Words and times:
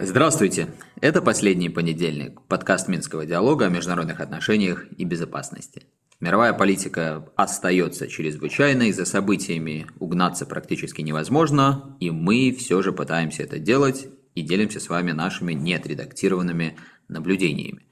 Здравствуйте! 0.00 0.68
Это 1.00 1.20
последний 1.20 1.68
понедельник, 1.68 2.40
подкаст 2.48 2.88
Минского 2.88 3.26
диалога 3.26 3.66
о 3.66 3.68
международных 3.68 4.20
отношениях 4.20 4.86
и 4.96 5.04
безопасности. 5.04 5.82
Мировая 6.20 6.52
политика 6.52 7.28
остается 7.36 8.08
чрезвычайной, 8.08 8.92
за 8.92 9.04
событиями 9.04 9.86
угнаться 9.98 10.46
практически 10.46 11.02
невозможно, 11.02 11.96
и 12.00 12.10
мы 12.10 12.56
все 12.58 12.80
же 12.80 12.92
пытаемся 12.92 13.42
это 13.42 13.58
делать 13.58 14.08
и 14.34 14.42
делимся 14.42 14.80
с 14.80 14.88
вами 14.88 15.12
нашими 15.12 15.52
неотредактированными 15.52 16.76
наблюдениями. 17.08 17.87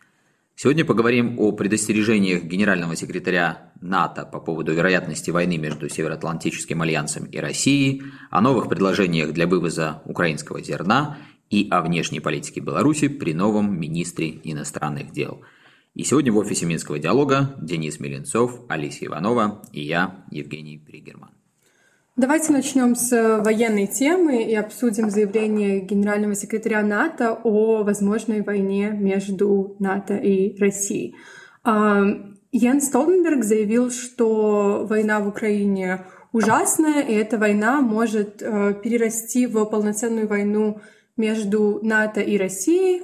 Сегодня 0.59 0.87
поговорим 0.87 1.39
о 1.39 1.53
предостережениях 1.53 2.43
генерального 2.45 2.97
секретаря 2.97 3.73
НАТО 3.83 4.25
по 4.25 4.41
поводу 4.41 4.73
вероятности 4.73 5.31
войны 5.31 5.59
между 5.59 5.87
Североатлантическим 5.91 6.81
альянсом 6.81 7.27
и 7.27 7.37
Россией, 7.37 8.05
о 8.31 8.41
новых 8.41 8.71
предложениях 8.71 9.35
для 9.35 9.47
вывоза 9.47 10.01
украинского 10.07 10.63
зерна 10.63 11.19
и 11.51 11.69
о 11.71 11.83
внешней 11.83 12.21
политике 12.21 12.61
Беларуси 12.61 13.09
при 13.09 13.35
новом 13.35 13.79
министре 13.79 14.41
иностранных 14.45 15.13
дел. 15.13 15.43
И 15.95 16.05
сегодня 16.05 16.33
в 16.33 16.39
офисе 16.39 16.65
Минского 16.65 16.99
диалога 16.99 17.55
Денис 17.61 18.01
Меленцов, 18.01 18.63
Алисия 18.71 19.09
Иванова 19.09 19.63
и 19.73 19.83
я, 19.83 20.25
Евгений 20.31 20.79
Пригерман. 20.79 21.36
Давайте 22.17 22.51
начнем 22.51 22.95
с 22.97 23.11
военной 23.45 23.87
темы 23.87 24.43
и 24.43 24.55
обсудим 24.55 25.11
заявление 25.11 25.81
генерального 25.81 26.35
секретаря 26.35 26.81
НАТО 26.81 27.39
о 27.45 27.83
возможной 27.83 28.41
войне 28.41 28.89
между 28.89 29.77
НАТО 29.81 30.17
и 30.17 30.59
Россией. 30.59 31.15
А, 31.63 32.07
Йен 32.53 32.81
Столтенберг 32.81 33.45
заявил, 33.45 33.91
что 33.91 34.87
война 34.89 35.21
в 35.21 35.29
Украине 35.29 36.07
ужасная, 36.33 37.03
и 37.03 37.13
эта 37.13 37.37
война 37.37 37.83
может 37.83 38.41
э, 38.41 38.73
перерасти 38.83 39.47
в 39.47 39.67
полноценную 39.67 40.27
войну 40.27 40.81
между 41.19 41.81
НАТО 41.83 42.23
и 42.23 42.39
Россией. 42.39 43.03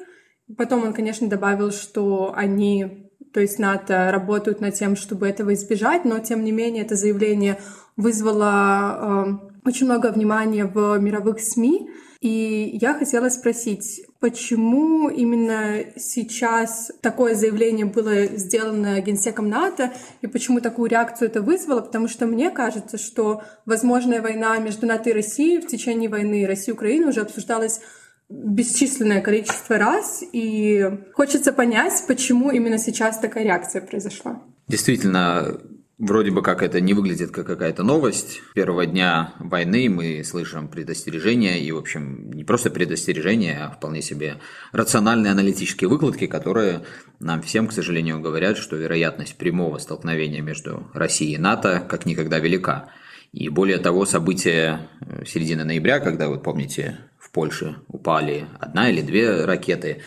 Потом 0.57 0.85
он, 0.85 0.95
конечно, 0.95 1.29
добавил, 1.29 1.71
что 1.71 2.33
они, 2.35 3.11
то 3.35 3.41
есть 3.41 3.59
НАТО, 3.59 4.11
работают 4.11 4.63
над 4.63 4.73
тем, 4.73 4.97
чтобы 4.97 5.29
этого 5.29 5.53
избежать, 5.53 6.07
но 6.07 6.19
тем 6.21 6.45
не 6.45 6.51
менее 6.53 6.83
это 6.83 6.97
заявление 6.97 7.59
вызвало 7.97 9.41
э, 9.43 9.69
очень 9.69 9.87
много 9.87 10.11
внимания 10.13 10.65
в 10.65 10.99
мировых 10.99 11.41
СМИ. 11.41 11.89
И 12.21 12.79
я 12.81 12.95
хотела 12.95 13.29
спросить, 13.31 14.03
почему 14.21 15.09
именно 15.09 15.85
сейчас 15.97 16.93
такое 17.01 17.35
заявление 17.35 17.87
было 17.87 18.27
сделано 18.27 19.01
генсеком 19.01 19.49
НАТО 19.49 19.93
и 20.21 20.29
почему 20.29 20.61
такую 20.61 20.89
реакцию 20.89 21.29
это 21.29 21.43
вызвало? 21.43 21.81
Потому 21.81 22.07
что 22.07 22.27
мне 22.27 22.51
кажется, 22.51 22.97
что 22.97 23.43
возможная 23.67 24.23
война 24.23 24.57
между 24.59 24.87
НАТО 24.87 25.11
и 25.11 25.13
Россией 25.13 25.61
в 25.61 25.67
течение 25.67 26.09
войны 26.09 26.47
России 26.47 26.71
и 26.71 26.75
Украины 26.75 27.09
уже 27.09 27.23
обсуждалась 27.23 27.81
бесчисленное 28.29 29.21
количество 29.21 29.77
раз, 29.77 30.23
и 30.33 30.91
хочется 31.13 31.53
понять, 31.53 32.05
почему 32.07 32.51
именно 32.51 32.79
сейчас 32.79 33.19
такая 33.19 33.45
реакция 33.45 33.83
произошла. 33.83 34.43
Действительно, 34.69 35.61
вроде 36.03 36.31
бы 36.31 36.43
как 36.43 36.63
это 36.63 36.81
не 36.81 36.93
выглядит 36.93 37.31
как 37.31 37.47
какая-то 37.47 37.83
новость. 37.83 38.43
Первого 38.55 38.85
дня 38.85 39.33
войны 39.39 39.89
мы 39.89 40.23
слышим 40.25 40.69
предостережения, 40.69 41.59
и, 41.59 41.73
в 41.73 41.79
общем, 41.79 42.31
не 42.31 42.45
просто 42.45 42.71
предостережения, 42.71 43.65
а 43.65 43.71
вполне 43.71 44.03
себе 44.03 44.39
рациональные 44.73 45.33
аналитические 45.33 45.89
выкладки, 45.89 46.27
которые 46.27 46.83
нам 47.21 47.41
всем, 47.41 47.69
к 47.69 47.73
сожалению, 47.73 48.21
говорят, 48.21 48.59
что 48.59 48.77
вероятность 48.77 49.37
прямого 49.37 49.79
столкновения 49.79 50.43
между 50.43 50.91
Россией 50.93 51.37
и 51.37 51.39
НАТО 51.39 51.83
как 51.89 52.05
никогда 52.05 52.39
велика. 52.39 52.91
И 53.33 53.49
более 53.49 53.79
того, 53.79 54.05
события 54.05 54.91
середины 55.27 55.65
ноября, 55.65 56.01
когда, 56.01 56.29
вы 56.29 56.39
помните, 56.39 56.99
Польше 57.33 57.77
упали 57.89 58.47
одна 58.61 58.91
или 58.91 59.01
две 59.01 59.45
ракеты, 59.47 60.03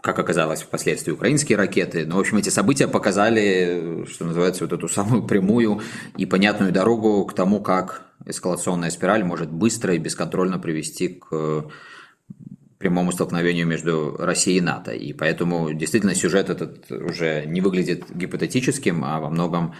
как 0.00 0.18
оказалось 0.18 0.62
впоследствии 0.62 1.12
украинские 1.12 1.58
ракеты. 1.58 2.06
Но, 2.06 2.16
в 2.16 2.20
общем, 2.20 2.38
эти 2.38 2.48
события 2.48 2.88
показали, 2.88 4.04
что 4.08 4.24
называется, 4.24 4.64
вот 4.64 4.72
эту 4.72 4.88
самую 4.88 5.24
прямую 5.26 5.80
и 6.16 6.26
понятную 6.26 6.72
дорогу 6.72 7.24
к 7.26 7.34
тому, 7.34 7.60
как 7.60 8.02
эскалационная 8.26 8.90
спираль 8.90 9.24
может 9.24 9.50
быстро 9.50 9.94
и 9.94 9.98
бесконтрольно 9.98 10.58
привести 10.58 11.08
к 11.08 11.66
прямому 12.78 13.12
столкновению 13.12 13.66
между 13.66 14.16
Россией 14.18 14.58
и 14.58 14.60
НАТО. 14.60 14.92
И 14.92 15.12
поэтому 15.12 15.72
действительно 15.72 16.14
сюжет 16.14 16.50
этот 16.50 16.90
уже 16.90 17.44
не 17.46 17.60
выглядит 17.60 18.04
гипотетическим, 18.12 19.04
а 19.04 19.20
во 19.20 19.30
многом 19.30 19.74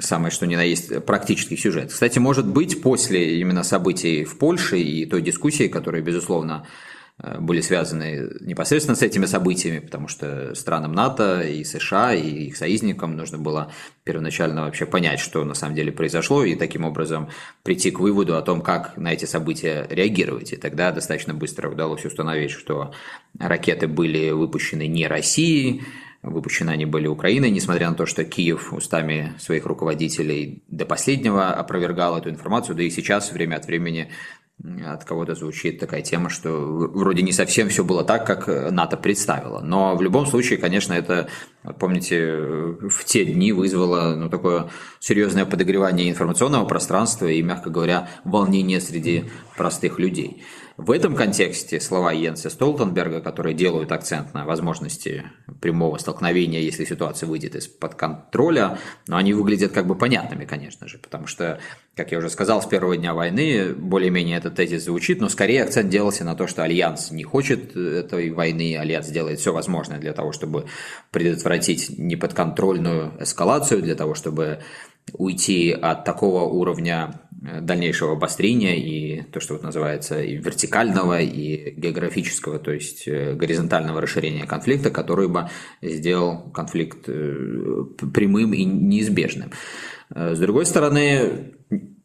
самое 0.00 0.32
что 0.32 0.46
ни 0.46 0.56
на 0.56 0.62
есть 0.62 1.04
практический 1.04 1.56
сюжет. 1.56 1.92
Кстати, 1.92 2.18
может 2.18 2.46
быть, 2.46 2.82
после 2.82 3.38
именно 3.40 3.62
событий 3.62 4.24
в 4.24 4.38
Польше 4.38 4.78
и 4.80 5.04
той 5.06 5.22
дискуссии, 5.22 5.68
которые, 5.68 6.02
безусловно, 6.02 6.66
э, 6.66 6.91
были 7.18 7.60
связаны 7.60 8.30
непосредственно 8.40 8.96
с 8.96 9.02
этими 9.02 9.26
событиями, 9.26 9.78
потому 9.78 10.08
что 10.08 10.54
странам 10.54 10.92
НАТО 10.92 11.42
и 11.42 11.62
США 11.62 12.14
и 12.14 12.46
их 12.46 12.56
союзникам 12.56 13.16
нужно 13.16 13.38
было 13.38 13.70
первоначально 14.02 14.62
вообще 14.62 14.86
понять, 14.86 15.20
что 15.20 15.44
на 15.44 15.54
самом 15.54 15.76
деле 15.76 15.92
произошло, 15.92 16.42
и 16.42 16.56
таким 16.56 16.84
образом 16.84 17.28
прийти 17.62 17.90
к 17.90 18.00
выводу 18.00 18.36
о 18.36 18.42
том, 18.42 18.60
как 18.60 18.96
на 18.96 19.12
эти 19.12 19.24
события 19.24 19.86
реагировать. 19.88 20.52
И 20.52 20.56
тогда 20.56 20.90
достаточно 20.90 21.32
быстро 21.32 21.70
удалось 21.70 22.04
установить, 22.04 22.50
что 22.50 22.92
ракеты 23.38 23.86
были 23.86 24.30
выпущены 24.30 24.86
не 24.88 25.06
Россией, 25.06 25.82
Выпущены 26.22 26.70
они 26.70 26.86
были 26.86 27.08
Украиной, 27.08 27.50
несмотря 27.50 27.90
на 27.90 27.96
то, 27.96 28.06
что 28.06 28.24
Киев 28.24 28.72
устами 28.72 29.34
своих 29.40 29.66
руководителей 29.66 30.62
до 30.68 30.86
последнего 30.86 31.48
опровергал 31.48 32.16
эту 32.16 32.30
информацию, 32.30 32.76
да 32.76 32.84
и 32.84 32.90
сейчас 32.90 33.32
время 33.32 33.56
от 33.56 33.66
времени 33.66 34.08
от 34.84 35.04
кого-то 35.04 35.34
звучит 35.34 35.80
такая 35.80 36.02
тема, 36.02 36.30
что 36.30 36.50
вроде 36.94 37.22
не 37.22 37.32
совсем 37.32 37.68
все 37.68 37.82
было 37.82 38.04
так, 38.04 38.26
как 38.26 38.46
НАТО 38.70 38.96
представило. 38.96 39.60
Но 39.60 39.96
в 39.96 40.02
любом 40.02 40.26
случае, 40.26 40.58
конечно, 40.58 40.92
это, 40.92 41.28
помните, 41.78 42.36
в 42.36 43.04
те 43.04 43.24
дни 43.24 43.52
вызвало 43.52 44.14
ну, 44.14 44.28
такое 44.28 44.70
серьезное 45.00 45.46
подогревание 45.46 46.08
информационного 46.08 46.64
пространства 46.64 47.26
и, 47.26 47.42
мягко 47.42 47.70
говоря, 47.70 48.08
волнение 48.24 48.80
среди 48.80 49.24
простых 49.56 49.98
людей. 49.98 50.42
В 50.84 50.90
этом 50.90 51.14
контексте 51.14 51.80
слова 51.80 52.10
Йенса 52.10 52.50
Столтенберга, 52.50 53.20
которые 53.20 53.54
делают 53.54 53.92
акцент 53.92 54.34
на 54.34 54.44
возможности 54.44 55.22
прямого 55.60 55.96
столкновения, 55.96 56.58
если 56.58 56.84
ситуация 56.84 57.28
выйдет 57.28 57.54
из-под 57.54 57.94
контроля, 57.94 58.78
но 59.06 59.16
они 59.16 59.32
выглядят 59.32 59.70
как 59.70 59.86
бы 59.86 59.94
понятными, 59.94 60.44
конечно 60.44 60.88
же, 60.88 60.98
потому 60.98 61.28
что, 61.28 61.60
как 61.94 62.10
я 62.10 62.18
уже 62.18 62.30
сказал, 62.30 62.60
с 62.60 62.66
первого 62.66 62.96
дня 62.96 63.14
войны 63.14 63.72
более-менее 63.72 64.38
этот 64.38 64.56
тезис 64.56 64.82
звучит, 64.82 65.20
но 65.20 65.28
скорее 65.28 65.62
акцент 65.62 65.88
делался 65.88 66.24
на 66.24 66.34
то, 66.34 66.48
что 66.48 66.64
Альянс 66.64 67.12
не 67.12 67.22
хочет 67.22 67.76
этой 67.76 68.30
войны, 68.30 68.76
Альянс 68.76 69.06
делает 69.06 69.38
все 69.38 69.52
возможное 69.52 70.00
для 70.00 70.12
того, 70.12 70.32
чтобы 70.32 70.66
предотвратить 71.12 71.96
неподконтрольную 71.96 73.12
эскалацию, 73.20 73.82
для 73.82 73.94
того, 73.94 74.14
чтобы 74.16 74.58
уйти 75.12 75.70
от 75.70 76.04
такого 76.04 76.42
уровня 76.42 77.20
дальнейшего 77.42 78.12
обострения 78.12 78.76
и 78.76 79.22
то, 79.22 79.40
что 79.40 79.54
вот 79.54 79.64
называется 79.64 80.22
и 80.22 80.36
вертикального, 80.36 81.20
и 81.20 81.72
географического, 81.72 82.58
то 82.58 82.70
есть 82.70 83.08
э, 83.08 83.34
горизонтального 83.34 84.00
расширения 84.00 84.46
конфликта, 84.46 84.90
который 84.90 85.28
бы 85.28 85.48
сделал 85.82 86.50
конфликт 86.52 87.08
э, 87.08 87.84
прямым 88.14 88.54
и 88.54 88.64
неизбежным. 88.64 89.50
С 90.14 90.38
другой 90.38 90.66
стороны, 90.66 91.54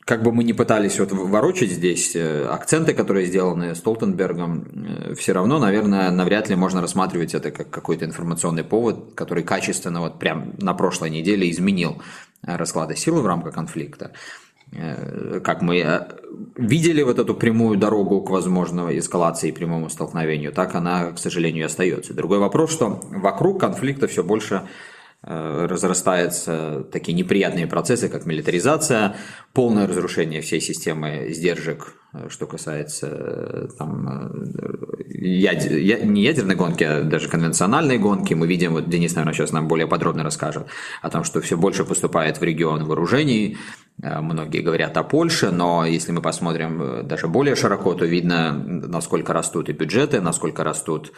как 0.06 0.24
бы 0.24 0.32
мы 0.32 0.46
ни 0.46 0.54
пытались 0.54 0.98
вот 0.98 1.12
ворочать 1.12 1.70
здесь 1.70 2.16
акценты, 2.16 2.94
которые 2.94 3.26
сделаны 3.26 3.76
Столтенбергом, 3.76 5.14
все 5.18 5.34
равно, 5.34 5.60
наверное, 5.60 6.10
навряд 6.10 6.48
ли 6.48 6.56
можно 6.56 6.82
рассматривать 6.82 7.36
это 7.36 7.52
как 7.52 7.70
какой-то 7.70 8.06
информационный 8.06 8.64
повод, 8.64 9.14
который 9.14 9.44
качественно 9.44 10.00
вот 10.00 10.20
прям 10.20 10.54
на 10.58 10.74
прошлой 10.74 11.10
неделе 11.10 11.52
изменил 11.52 12.02
расклады 12.42 12.96
силы 12.96 13.22
в 13.22 13.28
рамках 13.28 13.54
конфликта. 13.54 14.14
Э, 14.74 15.40
как 15.44 15.62
мы 15.62 15.78
э, 15.80 16.08
видели 16.58 17.02
вот 17.02 17.20
эту 17.20 17.34
прямую 17.36 17.78
дорогу 17.78 18.22
к 18.22 18.30
возможной 18.30 19.00
эскалации 19.00 19.50
и 19.50 19.54
прямому 19.54 19.90
столкновению, 19.90 20.52
так 20.52 20.76
она, 20.76 21.12
к 21.12 21.20
сожалению, 21.20 21.64
и 21.64 21.66
остается. 21.66 22.14
Другой 22.14 22.40
вопрос, 22.40 22.72
что 22.72 23.00
вокруг 23.10 23.62
конфликта 23.62 24.08
все 24.08 24.24
больше 24.24 24.64
э, 25.24 25.68
разрастаются 25.70 26.86
такие 26.92 27.14
неприятные 27.14 27.66
процессы, 27.66 28.10
как 28.10 28.26
милитаризация, 28.26 29.16
полное 29.54 29.88
разрушение 29.88 30.42
всей 30.42 30.60
системы 30.60 31.28
сдержек, 31.30 31.94
что 32.28 32.46
касается 32.46 33.70
там, 33.78 34.32
ядер, 35.08 36.06
не 36.06 36.24
ядерной 36.24 36.56
гонки, 36.56 36.84
а 36.84 37.04
даже 37.04 37.30
конвенциональной 37.30 38.00
гонки. 38.00 38.34
Мы 38.34 38.48
видим, 38.48 38.74
вот 38.74 38.90
Денис, 38.90 39.16
наверное, 39.16 39.34
сейчас 39.34 39.54
нам 39.54 39.68
более 39.68 39.88
подробно 39.88 40.24
расскажет 40.24 40.68
о 41.02 41.10
том, 41.10 41.24
что 41.24 41.40
все 41.40 41.58
больше 41.58 41.86
поступает 41.86 42.40
в 42.40 42.44
регион 42.44 42.84
вооружений, 42.86 43.58
многие 44.02 44.62
говорят 44.62 44.96
о 44.98 45.04
Польше, 45.04 45.50
но 45.52 45.86
если 45.86 46.12
мы 46.12 46.22
посмотрим 46.22 46.82
э, 46.82 47.04
даже 47.04 47.28
более 47.28 47.56
широко, 47.56 47.96
то 47.96 48.06
видно, 48.06 48.54
насколько 48.54 49.34
растут 49.34 49.70
и 49.70 49.74
бюджеты, 49.74 50.22
насколько 50.22 50.64
растут, 50.64 51.14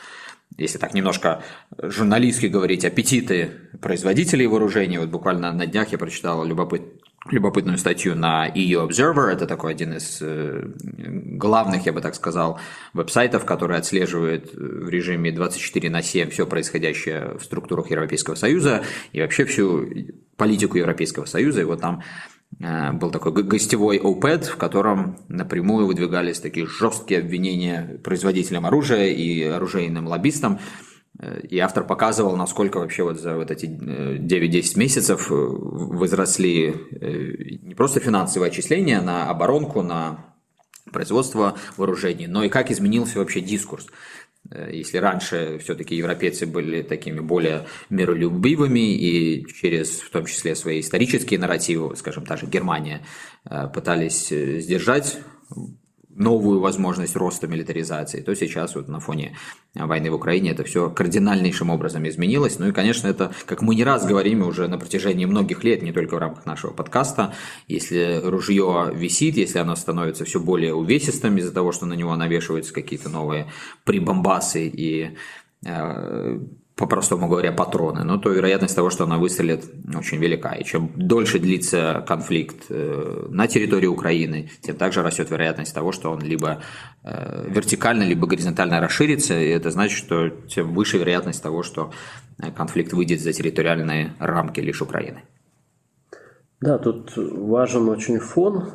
если 0.58 0.78
так 0.78 0.94
немножко 0.94 1.44
журналистски 1.78 2.46
говорить, 2.46 2.86
аппетиты 2.86 3.52
производителей 3.82 4.48
вооружений. 4.48 4.98
Вот 4.98 5.10
буквально 5.10 5.52
на 5.52 5.66
днях 5.66 5.92
я 5.92 5.98
прочитал 5.98 6.46
любопыт, 6.46 6.84
любопытную 7.30 7.78
статью 7.78 8.16
на 8.16 8.48
EU 8.48 8.88
Observer. 8.88 9.28
Это 9.28 9.46
такой 9.46 9.72
один 9.72 9.98
из 9.98 10.20
э, 10.22 10.64
главных, 10.82 11.86
я 11.86 11.92
бы 11.92 12.00
так 12.00 12.16
сказал, 12.16 12.60
веб-сайтов, 12.94 13.44
который 13.44 13.78
отслеживает 13.78 14.54
в 14.54 14.88
режиме 14.88 15.34
24 15.34 15.90
на 15.90 16.02
7 16.02 16.30
все 16.30 16.48
происходящее 16.48 17.38
в 17.38 17.44
структурах 17.44 17.92
Европейского 17.92 18.36
Союза 18.36 18.84
и 19.12 19.22
вообще 19.22 19.44
всю 19.44 19.86
политику 20.38 20.78
Европейского 20.78 21.26
Союза. 21.26 21.62
И 21.62 21.66
вот 21.66 21.82
там 21.82 22.02
э, 22.02 22.39
был 22.60 23.10
такой 23.12 23.32
гостевой 23.32 23.98
OPED, 23.98 24.44
в 24.44 24.58
котором 24.58 25.18
напрямую 25.30 25.88
выдвигались 25.88 26.40
такие 26.40 26.68
жесткие 26.68 27.22
обвинения 27.22 28.00
производителям 28.04 28.66
оружия 28.66 29.08
и 29.08 29.42
оружейным 29.44 30.08
лоббистам 30.08 30.60
и 31.50 31.60
автор 31.60 31.86
показывал, 31.86 32.38
насколько 32.38 32.78
вообще 32.78 33.04
вот 33.04 33.20
за 33.20 33.36
вот 33.36 33.52
эти 33.52 33.66
9-10 33.66 34.28
э, 34.76 34.80
месяцев 34.80 35.30
э, 35.30 35.36
возросли 35.36 36.70
э, 36.70 37.58
не 37.62 37.76
просто 37.76 38.00
финансовые 38.00 38.50
отчисления 38.50 39.02
на 39.02 39.30
оборонку, 39.30 39.82
на 39.82 40.34
производство 40.94 41.58
вооружений, 41.76 42.28
но 42.28 42.44
и 42.44 42.50
как 42.50 42.72
изменился 42.72 43.20
вообще 43.20 43.42
дискурс. 43.42 43.88
Если 44.72 44.98
раньше 44.98 45.60
все-таки 45.60 45.96
европейцы 45.96 46.46
были 46.46 46.82
такими 46.82 47.20
более 47.20 47.68
миролюбивыми 47.90 48.96
и 48.96 49.46
через, 49.54 50.00
в 50.00 50.10
том 50.10 50.26
числе, 50.26 50.56
свои 50.56 50.80
исторические 50.80 51.40
нарративы, 51.40 51.96
скажем, 51.96 52.26
та 52.26 52.36
же 52.38 52.48
Германия, 52.48 53.06
пытались 53.74 54.30
сдержать 54.30 55.20
новую 56.20 56.60
возможность 56.60 57.16
роста 57.16 57.48
милитаризации, 57.48 58.22
то 58.22 58.36
сейчас 58.36 58.76
вот 58.76 58.88
на 58.88 59.00
фоне 59.00 59.38
войны 59.74 60.12
в 60.12 60.16
Украине 60.16 60.52
это 60.52 60.64
все 60.64 60.90
кардинальнейшим 60.90 61.70
образом 61.70 62.08
изменилось. 62.08 62.60
Ну 62.60 62.68
и, 62.68 62.72
конечно, 62.72 63.08
это, 63.08 63.32
как 63.46 63.62
мы 63.62 63.74
не 63.74 63.84
раз 63.84 64.06
говорим 64.06 64.46
уже 64.46 64.68
на 64.68 64.78
протяжении 64.78 65.26
многих 65.26 65.64
лет, 65.64 65.82
не 65.82 65.94
только 65.94 66.16
в 66.16 66.20
рамках 66.20 66.46
нашего 66.46 66.72
подкаста, 66.72 67.34
если 67.68 68.22
ружье 68.24 68.92
висит, 68.94 69.38
если 69.38 69.60
оно 69.60 69.76
становится 69.76 70.26
все 70.26 70.40
более 70.40 70.74
увесистым 70.74 71.38
из-за 71.38 71.54
того, 71.54 71.72
что 71.72 71.86
на 71.86 71.94
него 71.94 72.16
навешиваются 72.16 72.74
какие-то 72.74 73.10
новые 73.10 73.48
прибамбасы 73.86 74.68
и 74.68 75.18
э, 75.66 76.40
по-простому 76.80 77.28
говоря, 77.28 77.52
патроны, 77.52 78.06
но 78.06 78.18
то 78.18 78.30
вероятность 78.30 78.74
того, 78.74 78.90
что 78.90 79.04
она 79.04 79.18
выстрелит, 79.18 79.66
очень 79.94 80.18
велика. 80.18 80.54
И 80.54 80.64
чем 80.64 80.92
дольше 80.96 81.38
длится 81.38 82.06
конфликт 82.08 82.68
э, 82.70 83.28
на 83.30 83.48
территории 83.48 83.88
Украины, 83.88 84.50
тем 84.62 84.78
также 84.78 85.04
растет 85.04 85.30
вероятность 85.30 85.76
того, 85.76 85.92
что 85.92 86.10
он 86.10 86.22
либо 86.22 86.62
э, 87.04 87.50
вертикально, 87.50 88.04
либо 88.04 88.28
горизонтально 88.28 88.80
расширится, 88.80 89.38
и 89.38 89.50
это 89.50 89.72
значит, 89.72 89.98
что 89.98 90.30
тем 90.30 90.74
выше 90.74 90.98
вероятность 90.98 91.44
того, 91.44 91.64
что 91.64 91.92
э, 92.42 92.50
конфликт 92.50 92.94
выйдет 92.94 93.20
за 93.20 93.34
территориальные 93.34 94.14
рамки 94.20 94.62
лишь 94.62 94.82
Украины. 94.82 95.24
Да, 96.62 96.78
тут 96.78 97.12
важен 97.18 97.90
очень 97.90 98.20
фон, 98.20 98.70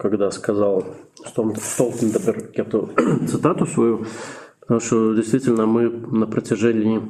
когда 0.00 0.32
сказал 0.32 0.84
Столтенберг 1.14 2.58
эту 2.58 2.90
цитату 3.28 3.66
свою, 3.66 4.04
Потому 4.68 4.80
что 4.80 5.14
действительно 5.14 5.64
мы 5.64 5.88
на 5.88 6.26
протяжении 6.26 7.00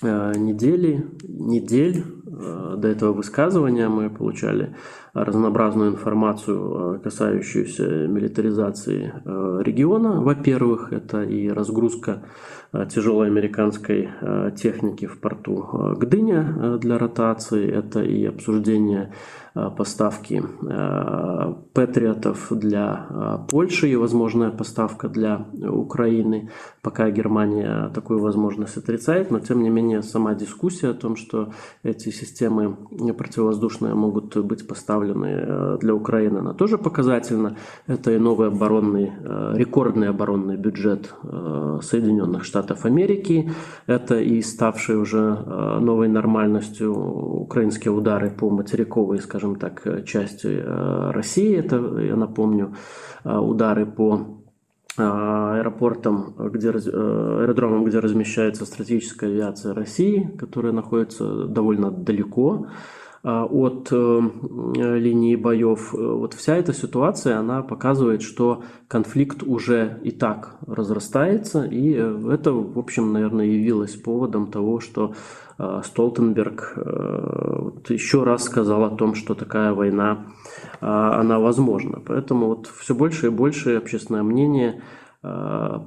э, 0.00 0.32
недели, 0.36 1.04
недель 1.26 2.04
э, 2.24 2.76
до 2.78 2.86
этого 2.86 3.12
высказывания 3.12 3.88
мы 3.88 4.10
получали 4.10 4.76
разнообразную 5.12 5.90
информацию, 5.90 6.94
э, 6.94 6.98
касающуюся 7.00 8.06
милитаризации 8.06 9.12
региона. 9.24 10.22
Во-первых, 10.22 10.92
это 10.92 11.24
и 11.24 11.48
разгрузка 11.48 12.22
тяжелой 12.88 13.26
американской 13.26 14.10
техники 14.56 15.06
в 15.06 15.18
порту 15.18 15.96
Гдыня 15.98 16.78
для 16.80 16.98
ротации, 16.98 17.68
это 17.68 18.04
и 18.04 18.24
обсуждение 18.24 19.12
поставки 19.54 20.42
э, 20.42 21.54
патриотов 21.72 22.48
для 22.50 23.06
э, 23.08 23.38
Польши 23.48 23.88
и 23.88 23.96
возможная 23.96 24.50
поставка 24.50 25.08
для 25.08 25.46
Украины. 25.62 26.50
Пока 26.82 27.08
Германия 27.10 27.90
такую 27.94 28.18
возможность 28.20 28.76
отрицает, 28.76 29.30
но 29.30 29.38
тем 29.38 29.62
не 29.62 29.70
менее 29.70 30.02
сама 30.02 30.34
дискуссия 30.34 30.88
о 30.88 30.94
том, 30.94 31.14
что 31.14 31.52
эти 31.84 32.10
системы 32.10 32.76
противовоздушные 33.16 33.94
могут 33.94 34.36
быть 34.36 34.66
поставлены 34.66 35.78
для 35.78 35.94
Украины, 35.94 36.38
она 36.38 36.52
тоже 36.52 36.76
показательна. 36.76 37.56
Это 37.86 38.10
и 38.10 38.18
новый 38.18 38.48
оборонный, 38.48 39.12
рекордный 39.54 40.08
оборонный 40.08 40.56
бюджет 40.56 41.14
Соединенных 41.22 42.44
Штатов 42.44 42.84
Америки, 42.84 43.50
это 43.86 44.20
и 44.20 44.42
ставшие 44.42 44.98
уже 44.98 45.20
новой 45.80 46.08
нормальностью 46.08 46.92
украинские 46.92 47.92
удары 47.92 48.30
по 48.30 48.50
материковой, 48.50 49.20
скажем, 49.20 49.43
скажем 49.44 49.56
так, 49.56 49.86
э, 49.86 50.04
части 50.04 50.46
э, 50.46 51.10
России. 51.10 51.56
Это, 51.56 51.76
я 52.00 52.16
напомню, 52.16 52.74
э, 53.24 53.36
удары 53.36 53.86
по 53.86 54.40
аэропортам, 54.96 56.34
где, 56.38 56.70
аэродромам, 56.70 57.84
где 57.84 57.98
размещается 57.98 58.64
стратегическая 58.64 59.26
авиация 59.26 59.74
России, 59.74 60.30
которая 60.38 60.72
находится 60.72 61.46
довольно 61.46 61.90
далеко 61.90 62.68
от 63.24 63.90
линии 63.90 65.34
боев. 65.34 65.92
Вот 65.94 66.34
вся 66.34 66.54
эта 66.54 66.72
ситуация, 66.72 67.38
она 67.38 67.62
показывает, 67.62 68.22
что 68.22 68.62
конфликт 68.86 69.42
уже 69.42 69.98
и 70.04 70.12
так 70.12 70.58
разрастается, 70.64 71.64
и 71.64 71.90
это, 71.90 72.52
в 72.52 72.78
общем, 72.78 73.12
наверное, 73.12 73.46
явилось 73.46 73.96
поводом 73.96 74.46
того, 74.46 74.78
что 74.78 75.14
Столтенберг 75.58 76.72
э, 76.76 77.56
вот 77.58 77.90
еще 77.90 78.24
раз 78.24 78.44
сказал 78.44 78.84
о 78.84 78.90
том, 78.90 79.14
что 79.14 79.34
такая 79.34 79.72
война, 79.72 80.26
э, 80.80 80.86
она 80.86 81.38
возможна. 81.38 82.00
Поэтому 82.04 82.46
вот 82.46 82.66
все 82.66 82.94
больше 82.94 83.26
и 83.26 83.30
больше 83.30 83.76
общественное 83.76 84.22
мнение 84.22 84.82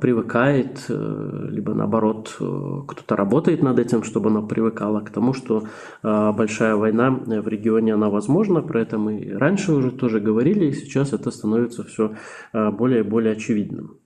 привыкает, 0.01 0.85
либо 0.89 1.75
наоборот, 1.75 2.33
кто-то 2.39 3.15
работает 3.15 3.61
над 3.61 3.77
этим, 3.77 4.01
чтобы 4.01 4.31
оно 4.31 4.41
привыкало 4.41 5.01
к 5.01 5.11
тому, 5.11 5.33
что 5.33 5.67
большая 6.01 6.75
война 6.75 7.11
в 7.11 7.47
регионе, 7.47 7.93
она 7.93 8.09
возможна, 8.09 8.63
про 8.63 8.81
это 8.81 8.97
мы 8.97 9.29
раньше 9.37 9.73
уже 9.73 9.91
тоже 9.91 10.21
говорили, 10.21 10.65
и 10.65 10.71
сейчас 10.71 11.13
это 11.13 11.29
становится 11.29 11.83
все 11.83 12.15
более 12.51 13.01
и 13.01 13.03
более 13.03 13.33
очевидным. 13.33 13.99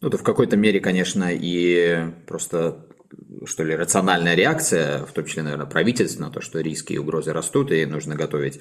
Ну, 0.00 0.08
это 0.08 0.16
в 0.16 0.22
какой-то 0.22 0.56
мере, 0.56 0.80
конечно, 0.80 1.28
и 1.30 2.06
просто 2.26 2.86
что 3.46 3.64
ли, 3.64 3.74
рациональная 3.74 4.34
реакция, 4.34 5.04
в 5.04 5.12
том 5.12 5.24
числе, 5.24 5.42
наверное, 5.42 5.66
правительства, 5.66 6.22
на 6.22 6.30
то, 6.30 6.40
что 6.40 6.60
риски 6.60 6.94
и 6.94 6.98
угрозы 6.98 7.32
растут, 7.32 7.72
и 7.72 7.84
нужно 7.86 8.14
готовить 8.14 8.60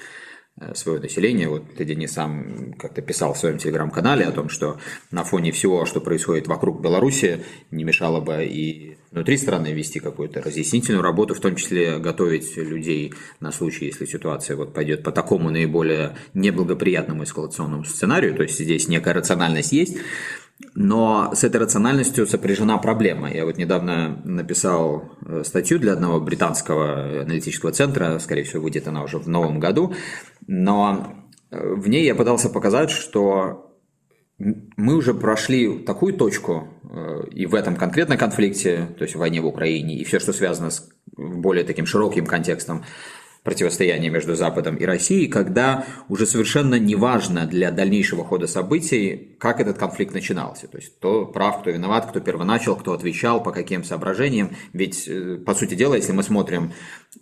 э, 0.60 0.74
свое 0.76 1.00
население. 1.00 1.50
Вот 1.50 1.76
ты, 1.76 1.86
Денис, 1.86 2.12
сам 2.12 2.74
как-то 2.74 3.02
писал 3.02 3.34
в 3.34 3.38
своем 3.38 3.58
телеграм-канале 3.58 4.26
о 4.26 4.32
том, 4.32 4.50
что 4.50 4.80
на 5.12 5.24
фоне 5.24 5.52
всего, 5.52 5.86
что 5.86 6.02
происходит 6.02 6.48
вокруг 6.48 6.82
Беларуси, 6.82 7.44
не 7.70 7.84
мешало 7.84 8.22
бы 8.22 8.46
и 8.46 8.98
внутри 9.12 9.38
страны 9.38 9.74
вести 9.74 10.00
какую-то 10.00 10.42
разъяснительную 10.42 11.04
работу, 11.04 11.36
в 11.36 11.42
том 11.42 11.56
числе 11.56 12.00
готовить 12.00 12.56
людей 12.58 13.14
на 13.40 13.52
случай, 13.52 13.86
если 13.86 14.06
ситуация 14.06 14.56
вот 14.56 14.74
пойдет 14.74 15.04
по 15.04 15.12
такому 15.12 15.50
наиболее 15.50 16.16
неблагоприятному 16.34 17.24
эскалационному 17.24 17.84
сценарию, 17.84 18.36
то 18.36 18.44
есть 18.44 18.58
здесь 18.58 18.88
некая 18.88 19.14
рациональность 19.14 19.74
есть, 19.74 19.98
но 20.76 21.32
с 21.34 21.44
этой 21.44 21.58
рациональностью 21.58 22.26
сопряжена 22.26 22.78
проблема. 22.78 23.32
Я 23.32 23.46
вот 23.46 23.58
недавно 23.58 24.22
написал 24.24 25.12
э, 25.26 25.44
статью 25.44 25.80
для 25.80 25.94
одного 25.94 26.20
британского 26.20 27.22
аналитического 27.22 27.72
центра, 27.72 28.20
скорее 28.20 28.44
всего, 28.44 28.64
выйдет 28.64 28.88
она 28.88 29.04
уже 29.04 29.18
в 29.18 29.28
новом 29.28 29.60
году, 29.60 29.94
но 30.48 31.14
э, 31.52 31.74
в 31.76 31.88
ней 31.88 32.06
я 32.06 32.16
пытался 32.16 32.50
показать, 32.50 32.90
что 32.90 33.68
мы 34.38 34.96
уже 34.96 35.14
прошли 35.14 35.80
такую 35.80 36.14
точку 36.14 36.68
э, 36.84 37.28
и 37.32 37.46
в 37.46 37.56
этом 37.56 37.76
конкретном 37.76 38.18
конфликте, 38.18 38.88
то 38.98 39.04
есть 39.04 39.16
в 39.16 39.20
войне 39.20 39.42
в 39.42 39.46
Украине, 39.46 39.98
и 39.98 40.04
все, 40.04 40.20
что 40.20 40.34
связано 40.34 40.72
с 40.72 40.90
более 41.18 41.64
таким 41.64 41.86
широким 41.86 42.26
контекстом 42.26 42.84
противостояние 43.44 44.12
между 44.12 44.36
Западом 44.36 44.76
и 44.76 44.86
Россией, 44.86 45.28
когда 45.28 45.86
уже 46.10 46.28
совершенно 46.28 46.76
неважно 46.76 47.48
для 47.48 47.72
дальнейшего 47.72 48.24
хода 48.24 48.46
событий, 48.46 49.36
как 49.40 49.60
этот 49.60 49.80
конфликт 49.80 50.14
начинался. 50.14 50.68
То 50.68 50.78
есть 50.78 50.96
кто 50.98 51.26
прав, 51.26 51.62
кто 51.62 51.72
виноват, 51.72 52.08
кто 52.08 52.20
первоначал, 52.20 52.76
кто 52.76 52.94
отвечал, 52.94 53.42
по 53.42 53.52
каким 53.52 53.84
соображениям. 53.84 54.52
Ведь, 54.74 55.08
э, 55.08 55.38
по 55.38 55.56
сути 55.56 55.74
дела, 55.74 55.96
если 55.96 56.12
мы 56.12 56.22
смотрим 56.22 56.74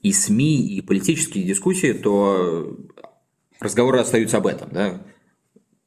и 0.01 0.11
СМИ, 0.11 0.67
и 0.75 0.81
политические 0.81 1.45
дискуссии, 1.45 1.93
то 1.93 2.77
разговоры 3.61 3.99
остаются 3.99 4.38
об 4.38 4.47
этом. 4.47 4.69
Да? 4.71 5.01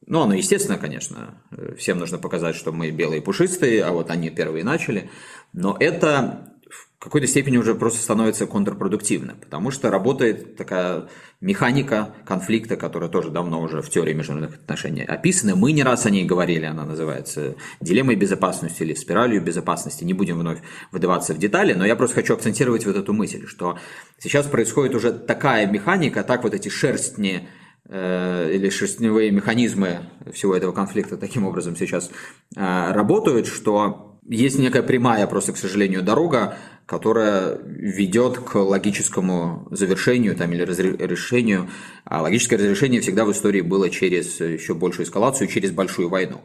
Ну, 0.07 0.21
оно 0.21 0.33
естественно, 0.33 0.79
конечно. 0.79 1.43
Всем 1.77 1.99
нужно 1.99 2.17
показать, 2.17 2.55
что 2.55 2.71
мы 2.71 2.89
белые 2.89 3.21
пушистые, 3.21 3.83
а 3.83 3.91
вот 3.91 4.09
они 4.09 4.31
первые 4.31 4.63
начали. 4.63 5.11
Но 5.53 5.77
это 5.79 6.52
какой-то 7.03 7.27
степени 7.27 7.57
уже 7.57 7.75
просто 7.75 8.01
становится 8.01 8.47
контрпродуктивным, 8.47 9.35
потому 9.37 9.71
что 9.71 9.91
работает 9.91 10.55
такая 10.55 11.09
механика 11.41 12.15
конфликта, 12.25 12.77
которая 12.77 13.09
тоже 13.09 13.29
давно 13.29 13.61
уже 13.61 13.81
в 13.81 13.89
теории 13.89 14.13
международных 14.13 14.61
отношений 14.61 15.03
описана. 15.03 15.57
Мы 15.57 15.73
не 15.73 15.83
раз 15.83 16.05
о 16.05 16.09
ней 16.09 16.23
говорили, 16.23 16.65
она 16.65 16.85
называется 16.85 17.55
дилеммой 17.81 18.15
безопасности 18.15 18.83
или 18.83 18.93
спиралью 18.93 19.43
безопасности. 19.43 20.05
Не 20.05 20.13
будем 20.13 20.39
вновь 20.39 20.59
выдаваться 20.93 21.33
в 21.33 21.37
детали, 21.39 21.73
но 21.73 21.85
я 21.85 21.97
просто 21.97 22.15
хочу 22.15 22.35
акцентировать 22.35 22.85
вот 22.85 22.95
эту 22.95 23.11
мысль, 23.11 23.47
что 23.47 23.77
сейчас 24.17 24.45
происходит 24.45 24.95
уже 24.95 25.11
такая 25.11 25.67
механика, 25.67 26.23
так 26.23 26.43
вот 26.43 26.53
эти 26.53 26.69
шерстни 26.69 27.49
э, 27.89 28.49
или 28.53 28.69
шерстневые 28.69 29.29
механизмы 29.29 30.07
всего 30.31 30.55
этого 30.55 30.71
конфликта 30.71 31.17
таким 31.17 31.45
образом 31.45 31.75
сейчас 31.75 32.09
э, 32.55 32.91
работают, 32.93 33.47
что 33.47 34.12
есть 34.27 34.59
некая 34.59 34.83
прямая, 34.83 35.27
просто, 35.27 35.53
к 35.53 35.57
сожалению, 35.57 36.01
дорога 36.01 36.57
которая 36.85 37.59
ведет 37.65 38.39
к 38.39 38.55
логическому 38.55 39.67
завершению 39.71 40.35
там, 40.35 40.51
или 40.51 40.63
разрешению. 40.63 41.69
А 42.03 42.21
логическое 42.21 42.57
разрешение 42.57 42.99
всегда 43.01 43.23
в 43.25 43.31
истории 43.31 43.61
было 43.61 43.89
через 43.89 44.39
еще 44.39 44.73
большую 44.73 45.05
эскалацию, 45.05 45.47
через 45.47 45.71
большую 45.71 46.09
войну. 46.09 46.41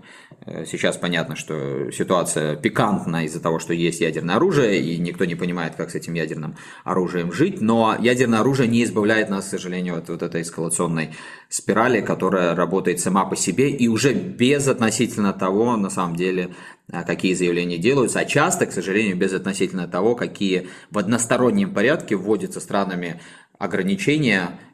Э, 0.47 0.65
сейчас 0.67 0.97
понятно, 0.97 1.37
что 1.37 1.91
ситуация 1.91 2.57
пикантна 2.57 3.25
из-за 3.25 3.41
того, 3.41 3.59
что 3.59 3.73
есть 3.73 4.01
ядерное 4.01 4.37
оружие, 4.37 4.81
и 4.81 4.99
никто 4.99 5.25
не 5.25 5.35
понимает, 5.35 5.75
как 5.75 5.91
с 5.91 5.95
этим 5.95 6.15
ядерным 6.15 6.57
оружием 6.85 7.33
жить, 7.33 7.61
но 7.61 7.97
ядерное 7.99 8.41
оружие 8.41 8.69
не 8.69 8.85
избавляет 8.85 9.31
нас, 9.31 9.47
к 9.47 9.49
сожалению, 9.49 9.97
от 9.99 10.09
вот 10.09 10.23
этой 10.23 10.43
эскалационной 10.43 11.15
спирали, 11.49 12.01
которая 12.01 12.55
работает 12.55 13.01
сама 13.01 13.25
по 13.25 13.37
себе 13.37 13.71
и 13.71 13.89
уже 13.89 14.13
без 14.13 14.69
относительно 14.69 15.33
того, 15.33 15.77
на 15.77 15.91
самом 15.91 16.17
деле, 16.17 16.55
а, 16.91 17.03
какие 17.03 17.35
заявления 17.35 17.79
делаются, 17.79 18.21
а 18.21 18.25
часто, 18.25 18.67
к 18.67 18.73
сожалению, 18.73 19.17
без 19.17 19.33
относительно 19.33 19.89
того, 19.89 20.15
какие 20.15 20.69
в 20.91 20.99
одностороннем 20.99 21.75
порядке 21.75 22.17
вводятся 22.17 22.61
странами 22.61 23.21
ограничения 23.59 24.51
э, 24.51 24.68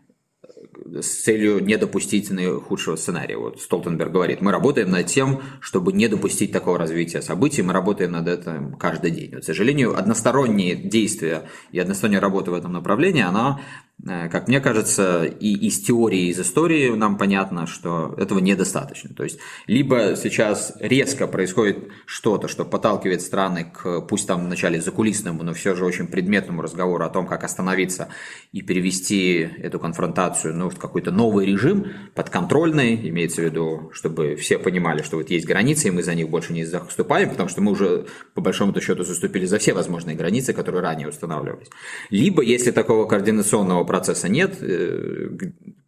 с 1.00 1.22
целью 1.22 1.62
не 1.64 1.76
допустить 1.76 2.30
наихудшего 2.30 2.96
сценария. 2.96 3.36
Вот 3.36 3.60
Столтенберг 3.60 4.12
говорит, 4.12 4.40
мы 4.40 4.52
работаем 4.52 4.90
над 4.90 5.06
тем, 5.06 5.42
чтобы 5.60 5.92
не 5.92 6.08
допустить 6.08 6.52
такого 6.52 6.78
развития 6.78 7.22
событий, 7.22 7.62
мы 7.62 7.72
работаем 7.72 8.12
над 8.12 8.28
этим 8.28 8.74
каждый 8.74 9.10
день. 9.10 9.30
Вот, 9.34 9.42
к 9.42 9.44
сожалению, 9.44 9.96
односторонние 9.96 10.76
действия 10.76 11.44
и 11.72 11.78
односторонняя 11.78 12.20
работа 12.20 12.50
в 12.50 12.54
этом 12.54 12.72
направлении, 12.72 13.22
она 13.22 13.60
как 14.02 14.48
мне 14.48 14.60
кажется, 14.60 15.24
и 15.24 15.54
из 15.54 15.80
теории, 15.80 16.26
и 16.26 16.28
из 16.28 16.38
истории 16.38 16.90
нам 16.90 17.16
понятно, 17.16 17.66
что 17.66 18.14
этого 18.18 18.38
недостаточно. 18.38 19.14
То 19.14 19.24
есть, 19.24 19.38
либо 19.66 20.14
сейчас 20.16 20.74
резко 20.78 21.26
происходит 21.26 21.88
что-то, 22.04 22.48
что 22.48 22.64
подталкивает 22.64 23.22
страны 23.22 23.72
к, 23.72 24.02
пусть 24.02 24.26
там 24.26 24.44
вначале 24.44 24.80
закулисному, 24.80 25.42
но 25.42 25.54
все 25.54 25.74
же 25.74 25.86
очень 25.86 26.06
предметному 26.06 26.60
разговору 26.60 27.04
о 27.04 27.08
том, 27.08 27.26
как 27.26 27.44
остановиться 27.44 28.08
и 28.52 28.60
перевести 28.60 29.48
эту 29.58 29.78
конфронтацию 29.78 30.54
ну, 30.54 30.68
в 30.68 30.78
какой-то 30.78 31.10
новый 31.10 31.46
режим, 31.46 31.86
подконтрольный, 32.14 33.08
имеется 33.08 33.40
в 33.40 33.44
виду, 33.44 33.90
чтобы 33.94 34.36
все 34.36 34.58
понимали, 34.58 35.02
что 35.02 35.16
вот 35.16 35.30
есть 35.30 35.46
границы, 35.46 35.88
и 35.88 35.90
мы 35.90 36.02
за 36.02 36.14
них 36.14 36.28
больше 36.28 36.52
не 36.52 36.64
заступаем, 36.64 37.30
потому 37.30 37.48
что 37.48 37.62
мы 37.62 37.72
уже, 37.72 38.06
по 38.34 38.42
большому 38.42 38.78
счету, 38.80 39.04
заступили 39.04 39.46
за 39.46 39.58
все 39.58 39.72
возможные 39.72 40.16
границы, 40.16 40.52
которые 40.52 40.82
ранее 40.82 41.08
устанавливались. 41.08 41.68
Либо, 42.10 42.42
если 42.42 42.70
такого 42.70 43.06
координационного 43.06 43.83
процесса 43.84 44.28
нет, 44.28 44.58
э, 44.60 45.28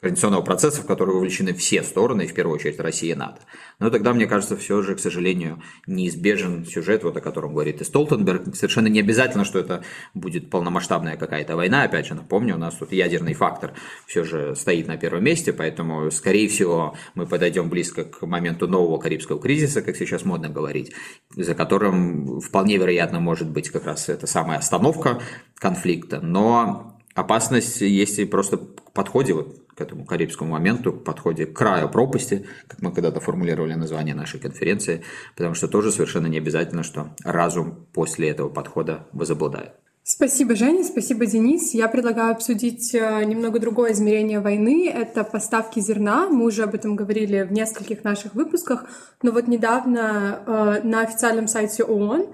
координационного 0.00 0.42
процесса, 0.42 0.82
в 0.82 0.86
который 0.86 1.14
вовлечены 1.14 1.52
все 1.54 1.82
стороны, 1.82 2.26
в 2.26 2.34
первую 2.34 2.56
очередь 2.56 2.78
Россия 2.78 3.14
и 3.14 3.18
НАТО. 3.18 3.40
Но 3.78 3.90
тогда, 3.90 4.12
мне 4.12 4.26
кажется, 4.26 4.56
все 4.56 4.82
же, 4.82 4.94
к 4.94 5.00
сожалению, 5.00 5.62
неизбежен 5.86 6.64
сюжет, 6.64 7.02
вот 7.02 7.16
о 7.16 7.20
котором 7.20 7.52
говорит 7.52 7.80
и 7.80 7.84
Столтенберг. 7.84 8.54
Совершенно 8.54 8.88
не 8.88 9.00
обязательно, 9.00 9.44
что 9.44 9.58
это 9.58 9.82
будет 10.14 10.50
полномасштабная 10.50 11.16
какая-то 11.16 11.56
война. 11.56 11.82
Опять 11.82 12.06
же, 12.06 12.14
напомню, 12.14 12.54
у 12.54 12.58
нас 12.58 12.74
тут 12.74 12.92
ядерный 12.92 13.34
фактор 13.34 13.72
все 14.06 14.22
же 14.22 14.54
стоит 14.54 14.86
на 14.86 14.96
первом 14.96 15.24
месте, 15.24 15.52
поэтому, 15.52 16.10
скорее 16.10 16.48
всего, 16.48 16.96
мы 17.14 17.26
подойдем 17.26 17.68
близко 17.68 18.04
к 18.04 18.24
моменту 18.26 18.68
нового 18.68 18.98
Карибского 18.98 19.40
кризиса, 19.40 19.82
как 19.82 19.96
сейчас 19.96 20.24
модно 20.24 20.48
говорить, 20.48 20.92
за 21.34 21.54
которым 21.54 22.40
вполне 22.40 22.76
вероятно 22.76 23.18
может 23.20 23.48
быть 23.48 23.70
как 23.70 23.86
раз 23.86 24.08
эта 24.08 24.26
самая 24.26 24.58
остановка 24.58 25.20
конфликта. 25.58 26.20
Но 26.20 26.95
опасность 27.16 27.80
есть 27.80 28.18
и 28.18 28.24
просто 28.24 28.58
к 28.58 28.92
подходе 28.92 29.32
вот 29.32 29.62
к 29.74 29.80
этому 29.80 30.04
карибскому 30.04 30.52
моменту, 30.52 30.92
к 30.92 31.04
подходе 31.04 31.46
к 31.46 31.56
краю 31.56 31.88
пропасти, 31.88 32.46
как 32.68 32.80
мы 32.80 32.92
когда-то 32.92 33.20
формулировали 33.20 33.74
название 33.74 34.14
нашей 34.14 34.38
конференции, 34.38 35.02
потому 35.34 35.54
что 35.54 35.66
тоже 35.66 35.90
совершенно 35.90 36.28
не 36.28 36.38
обязательно, 36.38 36.82
что 36.82 37.14
разум 37.24 37.86
после 37.92 38.28
этого 38.28 38.48
подхода 38.48 39.06
возобладает. 39.12 39.72
Спасибо, 40.02 40.54
Женя, 40.54 40.84
спасибо, 40.84 41.26
Денис. 41.26 41.74
Я 41.74 41.88
предлагаю 41.88 42.30
обсудить 42.30 42.94
э, 42.94 43.24
немного 43.24 43.58
другое 43.58 43.92
измерение 43.92 44.38
войны. 44.38 44.88
Это 44.88 45.24
поставки 45.24 45.80
зерна. 45.80 46.28
Мы 46.28 46.44
уже 46.44 46.62
об 46.62 46.76
этом 46.76 46.94
говорили 46.94 47.42
в 47.42 47.50
нескольких 47.50 48.04
наших 48.04 48.34
выпусках. 48.34 48.86
Но 49.22 49.32
вот 49.32 49.48
недавно 49.48 50.42
э, 50.46 50.86
на 50.86 51.00
официальном 51.00 51.48
сайте 51.48 51.82
ООН 51.82 52.26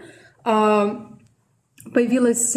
э, 0.44 0.90
появилась 1.94 2.54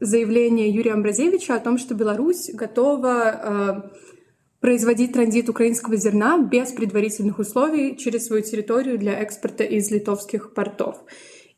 заявление 0.00 0.70
Юрия 0.70 0.92
Амбразевича 0.92 1.54
о 1.54 1.60
том, 1.60 1.78
что 1.78 1.94
Беларусь 1.94 2.50
готова 2.52 3.82
э, 3.84 3.98
производить 4.60 5.12
транзит 5.12 5.48
украинского 5.48 5.96
зерна 5.96 6.38
без 6.38 6.72
предварительных 6.72 7.38
условий 7.38 7.96
через 7.96 8.26
свою 8.26 8.42
территорию 8.42 8.98
для 8.98 9.12
экспорта 9.12 9.64
из 9.64 9.90
литовских 9.90 10.54
портов. 10.54 11.04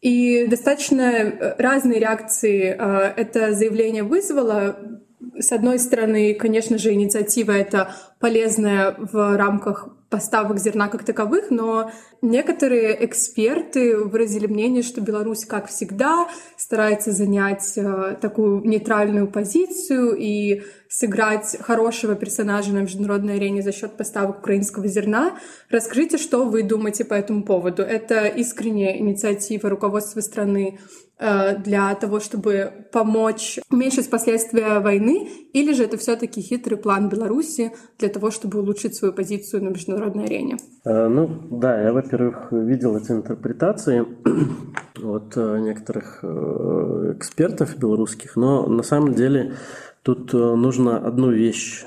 И 0.00 0.47
достаточно 0.47 1.02
э, 1.02 1.55
разные 1.59 2.00
реакции 2.00 2.76
э, 2.78 3.12
это 3.16 3.52
заявление 3.52 4.02
вызвало. 4.02 5.00
С 5.38 5.52
одной 5.52 5.78
стороны, 5.78 6.35
конечно 6.35 6.78
же, 6.78 6.93
инициатива 6.93 7.52
это 7.52 7.95
полезная 8.21 8.95
в 8.99 9.37
рамках 9.37 9.89
поставок 10.09 10.59
зерна 10.59 10.89
как 10.89 11.05
таковых, 11.05 11.51
но 11.51 11.91
некоторые 12.23 13.05
эксперты 13.05 13.99
выразили 13.99 14.47
мнение, 14.47 14.83
что 14.83 15.01
Беларусь, 15.01 15.45
как 15.45 15.69
всегда, 15.69 16.29
старается 16.57 17.11
занять 17.11 17.73
э, 17.77 18.17
такую 18.21 18.65
нейтральную 18.65 19.27
позицию 19.27 20.17
и 20.17 20.63
сыграть 20.89 21.57
хорошего 21.61 22.15
персонажа 22.15 22.73
на 22.73 22.79
международной 22.79 23.35
арене 23.37 23.63
за 23.63 23.73
счет 23.73 23.97
поставок 23.97 24.39
украинского 24.39 24.87
зерна. 24.87 25.39
Расскажите, 25.71 26.19
что 26.19 26.45
вы 26.45 26.63
думаете 26.63 27.05
по 27.05 27.15
этому 27.15 27.43
поводу. 27.43 27.83
Это 27.83 28.27
искренняя 28.27 28.97
инициатива 28.97 29.69
руководства 29.69 30.21
страны 30.21 30.79
для 31.19 31.95
того, 31.95 32.21
чтобы 32.21 32.71
помочь 32.93 33.59
уменьшить 33.71 34.11
последствия 34.11 34.81
войны, 34.81 35.29
или 35.53 35.73
же 35.73 35.85
это 35.85 35.97
все-таки 35.97 36.43
хитрый 36.43 36.77
план 36.77 37.09
Беларуси 37.09 37.73
для 37.99 38.09
того, 38.09 38.31
чтобы 38.31 38.59
улучшить 38.61 38.95
свою 38.95 39.15
позицию 39.15 39.65
на 39.65 39.69
международной 39.71 40.25
арене? 40.25 40.59
Э, 40.85 41.09
ну, 41.09 41.29
да, 41.51 41.81
я, 41.81 41.93
во-первых, 41.93 42.53
видел 42.53 42.97
эти 42.97 43.13
интерпретации 43.13 44.05
от 45.03 45.37
э, 45.37 45.59
некоторых 45.61 46.23
экспертов 46.23 47.79
белорусских, 47.79 48.37
но 48.37 48.67
на 48.67 48.83
самом 48.83 49.15
деле 49.15 49.55
Тут 50.03 50.33
нужно 50.35 50.99
одну 50.99 51.33
вещь 51.33 51.85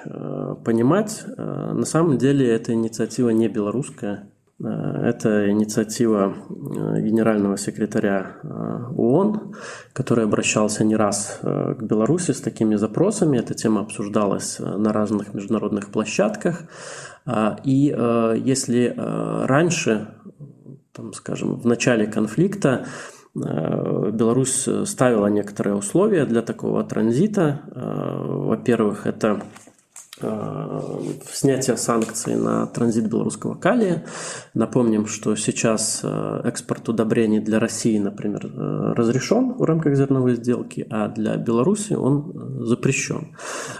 понимать. 0.66 1.24
На 1.38 1.86
самом 1.86 2.18
деле 2.18 2.54
эта 2.54 2.74
инициатива 2.74 3.30
не 3.30 3.48
белорусская, 3.48 4.29
Э, 4.29 4.29
это 4.62 5.50
инициатива 5.50 6.34
э, 6.34 7.01
генерального 7.01 7.58
секретаря 7.58 8.38
э, 8.44 8.48
ООН, 8.98 9.56
который 9.94 10.25
обращался 10.25 10.84
не 10.84 10.96
раз 10.96 11.39
к 11.42 11.82
Беларуси 11.82 12.32
с 12.32 12.42
такими 12.42 12.75
запросами. 12.75 13.38
Эта 13.38 13.54
тема 13.54 13.82
обсуждалась 13.82 14.60
на 14.60 14.92
разных 14.92 15.34
международных 15.34 15.92
площадках. 15.92 16.63
И 17.63 17.96
если 18.44 18.94
раньше, 18.98 20.16
там, 20.94 21.13
скажем, 21.13 21.56
в 21.56 21.66
начале 21.66 22.08
конфликта 22.08 22.86
Беларусь 23.36 24.68
ставила 24.86 25.28
некоторые 25.28 25.75
условия 25.75 26.25
для 26.25 26.42
такого 26.42 26.84
транзита. 26.84 27.62
Во-первых, 27.75 29.06
это 29.06 29.42
Э, 29.42 29.69
снятия 31.32 31.76
санкций 31.76 32.36
на 32.36 32.66
транзит 32.68 33.10
белорусского 33.10 33.56
калия. 33.56 34.06
Напомним, 34.54 35.08
что 35.08 35.36
сейчас 35.36 36.02
э, 36.04 36.42
экспорт 36.44 36.90
удобрений 36.90 37.40
для 37.40 37.60
России, 37.60 37.98
например, 37.98 38.46
э, 38.46 38.94
разрешен 38.96 39.54
в 39.54 39.64
рамках 39.64 39.96
зерновой 39.96 40.36
сделки, 40.36 40.86
а 40.90 41.08
для 41.08 41.38
Беларуси 41.38 41.94
он 41.94 42.66
запрещен. 42.66 43.36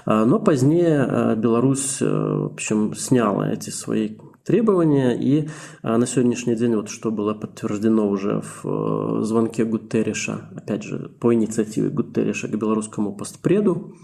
Но 0.06 0.40
позднее 0.40 1.36
Беларусь, 1.36 2.02
в 2.02 2.46
общем, 2.54 2.96
сняла 2.96 3.50
эти 3.52 3.70
свои 3.70 4.18
требования, 4.46 5.12
и 5.12 5.50
на 5.84 6.06
сегодняшний 6.06 6.56
день, 6.56 6.76
вот 6.76 6.90
что 6.90 7.12
было 7.12 7.34
подтверждено 7.34 8.10
уже 8.10 8.42
в 8.64 9.24
звонке 9.24 9.66
Гуттериша, 9.66 10.50
опять 10.56 10.84
же, 10.84 11.10
по 11.20 11.34
инициативе 11.34 11.90
Гуттериша 11.90 12.48
к 12.48 12.56
белорусскому 12.58 13.14
постпреду, 13.16 13.96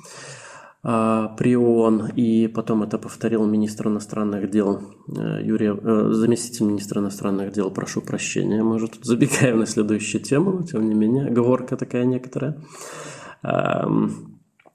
при 0.85 1.55
ООН, 1.55 2.11
и 2.15 2.47
потом 2.47 2.83
это 2.83 2.99
повторил 2.99 3.45
министр 3.47 3.87
иностранных 3.87 4.51
дел 4.51 4.81
Юрий, 5.07 5.71
заместитель 6.13 6.65
министра 6.67 7.01
иностранных 7.01 7.51
дел, 7.51 7.71
прошу 7.71 8.01
прощения, 8.01 8.61
мы 8.61 8.75
уже 8.75 8.87
тут 8.89 9.03
забегаем 9.03 9.57
на 9.59 9.65
следующую 9.65 10.21
тему, 10.21 10.51
но 10.51 10.61
тем 10.61 10.87
не 10.87 10.93
менее, 10.93 11.25
оговорка 11.25 11.75
такая 11.75 12.05
некоторая. 12.05 12.57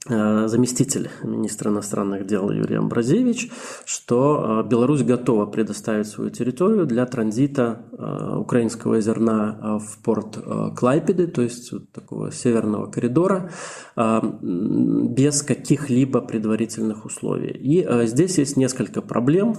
Э, 0.08 0.48
заместитель 0.48 1.10
министра 1.22 1.70
иностранных 1.70 2.26
дел 2.26 2.50
Юрий 2.50 2.76
Амбразевич, 2.76 3.50
что 3.84 4.62
э, 4.64 4.68
Беларусь 4.68 5.02
готова 5.02 5.44
предоставить 5.44 6.06
свою 6.06 6.30
территорию 6.30 6.86
для 6.86 7.04
транзита 7.04 7.82
э, 7.92 8.36
украинского 8.38 8.98
зерна 9.02 9.78
в 9.78 10.02
порт 10.02 10.38
Клайпеды, 10.74 11.26
то 11.26 11.42
есть 11.42 11.70
вот 11.72 11.92
такого 11.92 12.32
северного 12.32 12.86
коридора, 12.86 13.50
без 13.96 15.42
каких-либо 15.42 16.22
предварительных 16.22 17.04
условий. 17.04 17.50
И 17.50 18.06
здесь 18.06 18.38
есть 18.38 18.56
несколько 18.56 19.02
проблем 19.02 19.54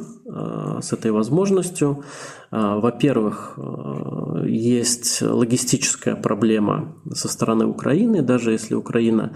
с 0.81 0.91
этой 0.91 1.11
возможностью. 1.11 2.03
Во-первых, 2.51 3.57
есть 4.45 5.21
логистическая 5.21 6.15
проблема 6.15 6.95
со 7.13 7.29
стороны 7.29 7.65
Украины, 7.65 8.21
даже 8.21 8.51
если 8.51 8.75
Украина 8.75 9.35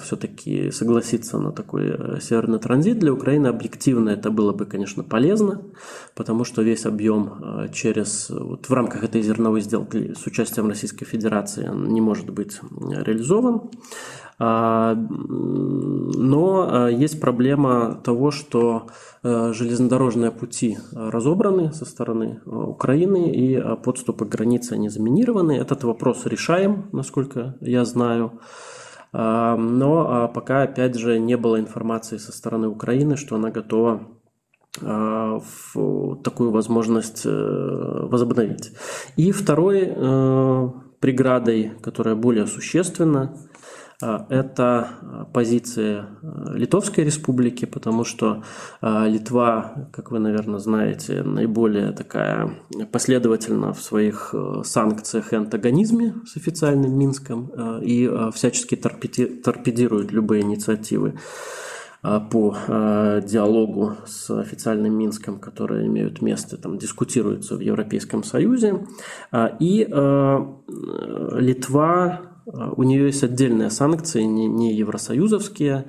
все-таки 0.00 0.36
все-таки 0.36 0.70
согласиться 0.70 1.38
на 1.38 1.52
такой 1.52 1.88
э, 1.88 2.20
северный 2.20 2.58
транзит 2.58 2.98
для 2.98 3.12
Украины 3.12 3.48
объективно 3.48 4.10
это 4.10 4.30
было 4.30 4.52
бы, 4.52 4.66
конечно, 4.66 5.02
полезно, 5.02 5.62
потому 6.14 6.44
что 6.44 6.62
весь 6.62 6.86
объем 6.86 7.32
э, 7.40 7.68
через 7.72 8.30
вот 8.30 8.68
в 8.68 8.72
рамках 8.72 9.04
этой 9.04 9.22
зерновой 9.22 9.60
сделки 9.60 10.14
с 10.14 10.26
участием 10.26 10.68
Российской 10.68 11.04
Федерации 11.04 11.68
не 11.72 12.00
может 12.00 12.30
быть 12.30 12.60
реализован. 12.80 13.70
А, 14.38 14.94
но 14.94 16.88
э, 16.88 16.92
есть 16.94 17.20
проблема 17.20 18.00
того, 18.04 18.30
что 18.30 18.86
железнодорожные 19.22 20.30
пути 20.30 20.78
разобраны 20.92 21.72
со 21.72 21.84
стороны 21.84 22.40
Украины 22.44 23.32
и 23.32 23.60
подступы 23.82 24.24
к 24.24 24.28
границе 24.28 24.78
не 24.78 24.88
заминированы. 24.88 25.52
Этот 25.52 25.82
вопрос 25.82 26.26
решаем, 26.26 26.88
насколько 26.92 27.56
я 27.60 27.84
знаю. 27.84 28.38
Но 29.12 30.06
а, 30.08 30.28
пока, 30.28 30.62
опять 30.62 30.94
же, 30.94 31.18
не 31.18 31.36
было 31.36 31.58
информации 31.58 32.18
со 32.18 32.32
стороны 32.32 32.68
Украины, 32.68 33.16
что 33.16 33.34
она 33.34 33.50
готова 33.50 34.02
а, 34.82 35.40
в 35.40 36.16
такую 36.22 36.50
возможность 36.50 37.22
э, 37.24 37.30
возобновить. 37.30 38.72
И 39.16 39.32
второй 39.32 39.84
э, 39.86 40.70
преградой, 41.00 41.72
которая 41.80 42.14
более 42.14 42.46
существенна, 42.46 43.22
а, 43.22 43.55
это 44.00 45.26
позиция 45.32 46.06
э, 46.22 46.52
Литовской 46.54 47.04
республики, 47.04 47.64
потому 47.64 48.04
что 48.04 48.42
а, 48.82 49.06
Литва, 49.06 49.88
как 49.92 50.10
вы, 50.10 50.18
наверное, 50.18 50.58
знаете, 50.58 51.22
наиболее 51.22 51.92
такая 51.92 52.50
последовательна 52.92 53.72
в 53.72 53.80
своих 53.80 54.34
э, 54.34 54.62
санкциях 54.64 55.32
и 55.32 55.36
антагонизме 55.36 56.14
с 56.26 56.36
официальным 56.36 56.98
Минском 56.98 57.50
и 57.82 58.10
всячески 58.34 58.74
торпедирует 58.76 60.12
любые 60.12 60.42
инициативы 60.42 61.14
по 62.02 62.56
диалогу 63.24 63.96
с 64.06 64.30
официальным 64.30 64.96
Минском, 64.96 65.38
которые 65.38 65.86
имеют 65.86 66.22
место, 66.22 66.56
там 66.56 66.78
дискутируются 66.78 67.56
в 67.56 67.60
Европейском 67.60 68.22
Союзе. 68.22 68.86
И 69.58 69.86
Литва 71.32 72.35
у 72.46 72.82
нее 72.82 73.06
есть 73.06 73.24
отдельные 73.24 73.70
санкции, 73.70 74.22
не, 74.22 74.46
не 74.46 74.74
евросоюзовские, 74.74 75.86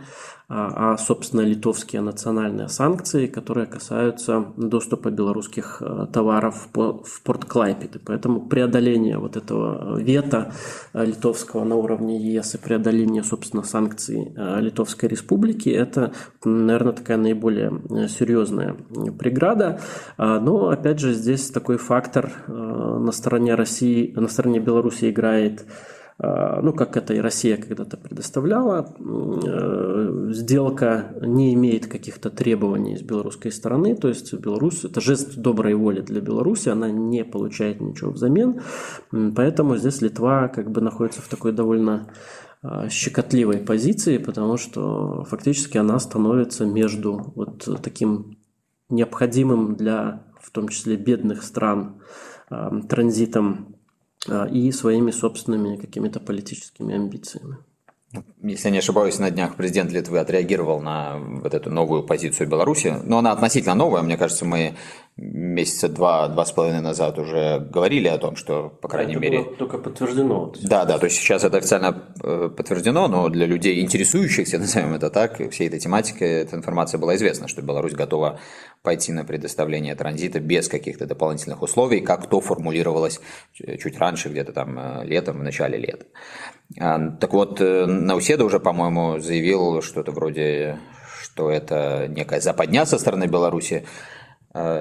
а, 0.50 0.94
а, 0.94 0.98
собственно, 0.98 1.42
литовские 1.42 2.02
национальные 2.02 2.70
санкции, 2.70 3.28
которые 3.28 3.68
касаются 3.68 4.46
доступа 4.56 5.12
белорусских 5.12 5.82
э, 5.82 6.08
товаров 6.14 6.70
в 6.74 7.22
порт 7.24 7.44
Клайпеды. 7.44 8.00
Поэтому 8.00 8.48
преодоление 8.48 9.18
вот 9.18 9.36
этого 9.36 10.00
вето 10.00 10.54
э, 10.94 11.04
литовского 11.04 11.66
на 11.66 11.76
уровне 11.76 12.18
ЕС 12.18 12.56
и 12.56 12.60
преодоление, 12.60 13.26
собственно, 13.26 13.64
санкций 13.64 14.32
э, 14.38 14.62
Литовской 14.62 15.10
Республики– 15.10 15.68
это, 15.70 16.14
наверное, 16.46 16.94
такая 16.94 17.18
наиболее 17.18 17.82
серьезная 18.08 18.78
преграда. 19.20 19.82
А, 20.16 20.40
но, 20.40 20.70
опять 20.70 21.00
же, 21.00 21.14
здесь 21.14 21.52
такой 21.52 21.78
фактор 21.78 22.32
на 22.48 23.12
стороне 23.12 23.56
России, 23.56 24.14
на 24.16 24.30
стороне 24.30 24.62
Беларуси 24.62 25.10
играет– 25.10 25.66
ну, 26.20 26.74
как 26.74 26.98
это 26.98 27.14
и 27.14 27.20
Россия 27.20 27.58
когда-то 27.58 27.96
предоставляла, 27.96 28.96
э, 29.00 30.30
сделка 30.32 31.14
не 31.22 31.54
имеет 31.54 31.86
каких-то 31.86 32.32
требований 32.32 32.98
с 32.98 33.04
белорусской 33.04 33.52
стороны, 33.52 33.96
то 33.96 34.08
есть 34.08 34.34
Беларусь, 34.34 34.84
это 34.84 35.00
жест 35.00 35.38
доброй 35.38 35.76
воли 35.76 36.02
для 36.02 36.20
Беларуси, 36.20 36.70
она 36.70 36.90
не 36.90 37.24
получает 37.24 37.82
ничего 37.82 38.12
взамен, 38.12 38.62
поэтому 39.36 39.78
здесь 39.78 40.02
Литва 40.02 40.48
как 40.48 40.72
бы 40.72 40.82
находится 40.82 41.22
в 41.22 41.28
такой 41.28 41.52
довольно 41.52 42.12
а, 42.64 42.90
щекотливой 42.90 43.60
позиции, 43.60 44.18
потому 44.18 44.58
что 44.58 45.24
фактически 45.26 45.78
она 45.78 46.00
становится 46.00 46.66
между 46.66 47.32
вот 47.36 47.68
таким 47.84 48.40
необходимым 48.90 49.76
для, 49.76 50.24
в 50.42 50.50
том 50.50 50.70
числе, 50.70 50.96
бедных 50.96 51.44
стран 51.44 52.02
транзитом 52.50 53.68
а, 53.70 53.77
и 54.52 54.72
своими 54.72 55.12
собственными 55.12 55.78
какими-то 55.78 56.20
политическими 56.20 56.96
амбициями. 56.96 57.58
Если 58.42 58.68
я 58.68 58.72
не 58.72 58.78
ошибаюсь, 58.80 59.20
на 59.20 59.30
днях 59.30 59.56
президент 59.56 59.92
Литвы 59.92 60.20
отреагировал 60.20 60.82
на 60.82 61.18
вот 61.20 61.54
эту 61.54 61.70
новую 61.70 62.04
позицию 62.04 62.48
Беларуси. 62.48 62.96
Но 63.04 63.18
она 63.18 63.32
относительно 63.32 63.76
новая. 63.76 64.02
Мне 64.02 64.18
кажется, 64.18 64.46
мы 64.46 64.76
месяца 65.18 65.90
два, 65.90 66.28
два 66.28 66.46
с 66.46 66.52
половиной 66.52 66.82
назад 66.82 67.18
уже 67.18 67.60
говорили 67.60 68.08
о 68.08 68.20
том, 68.20 68.36
что, 68.36 68.70
по 68.70 68.88
крайней 68.88 69.14
это 69.14 69.22
мере... 69.22 69.44
Было 69.44 69.56
только 69.56 69.78
подтверждено. 69.80 70.54
Да, 70.62 70.86
да, 70.86 71.00
то 71.00 71.06
есть 71.06 71.18
сейчас 71.18 71.44
это 71.44 71.58
официально 71.58 72.04
э, 72.24 72.50
подтверждено, 72.56 73.08
но 73.08 73.30
для 73.30 73.48
людей, 73.48 73.82
интересующихся, 73.82 74.60
назовем 74.60 74.94
это 74.94 75.10
так, 75.10 75.38
всей 75.52 75.68
этой 75.68 75.80
тематикой, 75.80 76.30
эта 76.30 76.56
информация 76.56 77.00
была 77.00 77.16
известна, 77.16 77.48
что 77.48 77.64
Беларусь 77.64 77.94
готова 77.94 78.40
пойти 78.84 79.12
на 79.12 79.24
предоставление 79.24 79.96
транзита 79.96 80.40
без 80.40 80.68
каких-то 80.68 81.08
дополнительных 81.08 81.64
условий, 81.64 82.02
как 82.02 82.30
то 82.30 82.40
формулировалось 82.40 83.20
чуть 83.54 83.98
раньше, 83.98 84.30
где-то 84.30 84.54
там 84.54 84.78
э, 84.78 85.06
летом, 85.06 85.40
в 85.40 85.44
начале 85.44 85.80
лета. 85.80 86.06
А, 86.80 87.10
так 87.12 87.34
вот, 87.34 87.60
э, 87.60 87.86
Науседа 87.88 88.46
уже, 88.46 88.60
по-моему, 88.60 89.20
заявил 89.20 89.82
что-то 89.82 90.12
вроде, 90.12 90.78
что 91.24 91.50
это 91.50 92.08
некая 92.08 92.40
западня 92.40 92.86
со 92.86 93.00
стороны 93.00 93.26
Беларуси, 93.26 93.84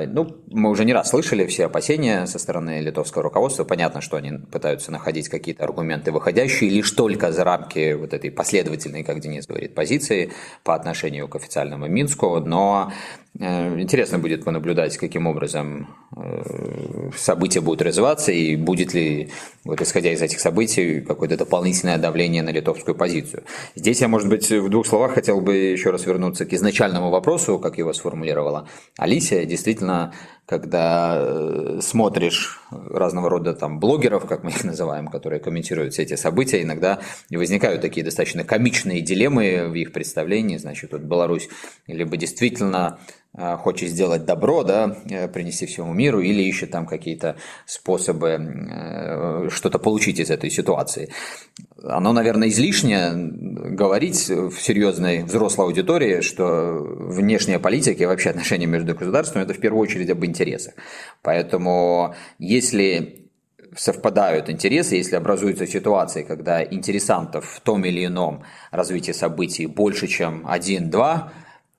ну, 0.06 0.36
мы 0.50 0.70
уже 0.70 0.84
не 0.84 0.92
раз 0.92 1.10
слышали 1.10 1.46
все 1.46 1.66
опасения 1.66 2.26
со 2.26 2.38
стороны 2.38 2.80
литовского 2.80 3.24
руководства. 3.24 3.64
Понятно, 3.64 4.00
что 4.00 4.16
они 4.16 4.38
пытаются 4.38 4.90
находить 4.92 5.28
какие-то 5.28 5.64
аргументы, 5.64 6.12
выходящие 6.12 6.70
лишь 6.70 6.90
только 6.92 7.32
за 7.32 7.44
рамки 7.44 7.94
вот 7.94 8.12
этой 8.14 8.30
последовательной, 8.30 9.02
как 9.02 9.20
Денис 9.20 9.46
говорит, 9.46 9.74
позиции 9.74 10.32
по 10.62 10.74
отношению 10.74 11.28
к 11.28 11.36
официальному 11.36 11.86
Минску. 11.86 12.40
Но 12.40 12.92
Э, 13.38 13.80
интересно 13.80 14.18
будет 14.18 14.44
понаблюдать, 14.44 14.96
каким 14.96 15.26
образом 15.26 15.88
э, 16.05 16.05
события 17.16 17.60
будут 17.60 17.82
развиваться 17.82 18.32
и 18.32 18.56
будет 18.56 18.94
ли, 18.94 19.30
вот 19.64 19.80
исходя 19.82 20.12
из 20.12 20.22
этих 20.22 20.40
событий, 20.40 21.00
какое-то 21.00 21.36
дополнительное 21.36 21.98
давление 21.98 22.42
на 22.42 22.50
литовскую 22.50 22.94
позицию. 22.94 23.44
Здесь 23.74 24.00
я, 24.00 24.08
может 24.08 24.28
быть, 24.28 24.50
в 24.50 24.68
двух 24.68 24.86
словах 24.86 25.12
хотел 25.12 25.40
бы 25.40 25.54
еще 25.54 25.90
раз 25.90 26.06
вернуться 26.06 26.46
к 26.46 26.52
изначальному 26.52 27.10
вопросу, 27.10 27.58
как 27.58 27.78
его 27.78 27.92
сформулировала 27.92 28.68
Алисия. 28.96 29.44
Действительно, 29.44 30.14
когда 30.46 31.18
э, 31.18 31.80
смотришь 31.82 32.60
разного 32.70 33.28
рода 33.28 33.52
там 33.52 33.80
блогеров, 33.80 34.26
как 34.26 34.44
мы 34.44 34.50
их 34.50 34.64
называем, 34.64 35.08
которые 35.08 35.40
комментируют 35.40 35.92
все 35.92 36.02
эти 36.04 36.14
события, 36.14 36.62
иногда 36.62 37.00
возникают 37.30 37.82
такие 37.82 38.04
достаточно 38.04 38.44
комичные 38.44 39.00
дилеммы 39.00 39.68
в 39.68 39.74
их 39.74 39.92
представлении. 39.92 40.56
Значит, 40.56 40.92
вот 40.92 41.02
Беларусь 41.02 41.48
либо 41.88 42.16
действительно 42.16 43.00
э, 43.00 43.25
хочет 43.58 43.90
сделать 43.90 44.24
добро, 44.24 44.62
да, 44.62 44.96
э, 45.10 45.28
принести 45.28 45.66
всему 45.66 45.92
миру, 45.92 46.20
или 46.20 46.42
ищет 46.42 46.70
там 46.70 46.86
какие-то 46.86 47.36
способы 47.66 49.48
что-то 49.50 49.78
получить 49.78 50.18
из 50.18 50.30
этой 50.30 50.50
ситуации. 50.50 51.10
Оно, 51.82 52.12
наверное, 52.12 52.48
излишне 52.48 53.10
говорить 53.12 54.28
в 54.28 54.58
серьезной 54.60 55.22
взрослой 55.22 55.66
аудитории, 55.66 56.20
что 56.20 56.78
внешняя 56.80 57.58
политика 57.58 58.02
и 58.02 58.06
вообще 58.06 58.30
отношения 58.30 58.66
между 58.66 58.94
государствами– 58.94 59.42
это 59.44 59.54
в 59.54 59.60
первую 59.60 59.82
очередь 59.82 60.10
об 60.10 60.24
интересах. 60.24 60.74
Поэтому 61.22 62.14
если 62.38 63.26
совпадают 63.76 64.48
интересы, 64.48 64.96
если 64.96 65.16
образуются 65.16 65.66
ситуации, 65.66 66.22
когда 66.22 66.64
интересантов 66.64 67.46
в 67.46 67.60
том 67.60 67.84
или 67.84 68.06
ином 68.06 68.42
развитии 68.70 69.12
событий 69.12 69.66
больше, 69.66 70.06
чем 70.06 70.44
один-два, 70.46 71.32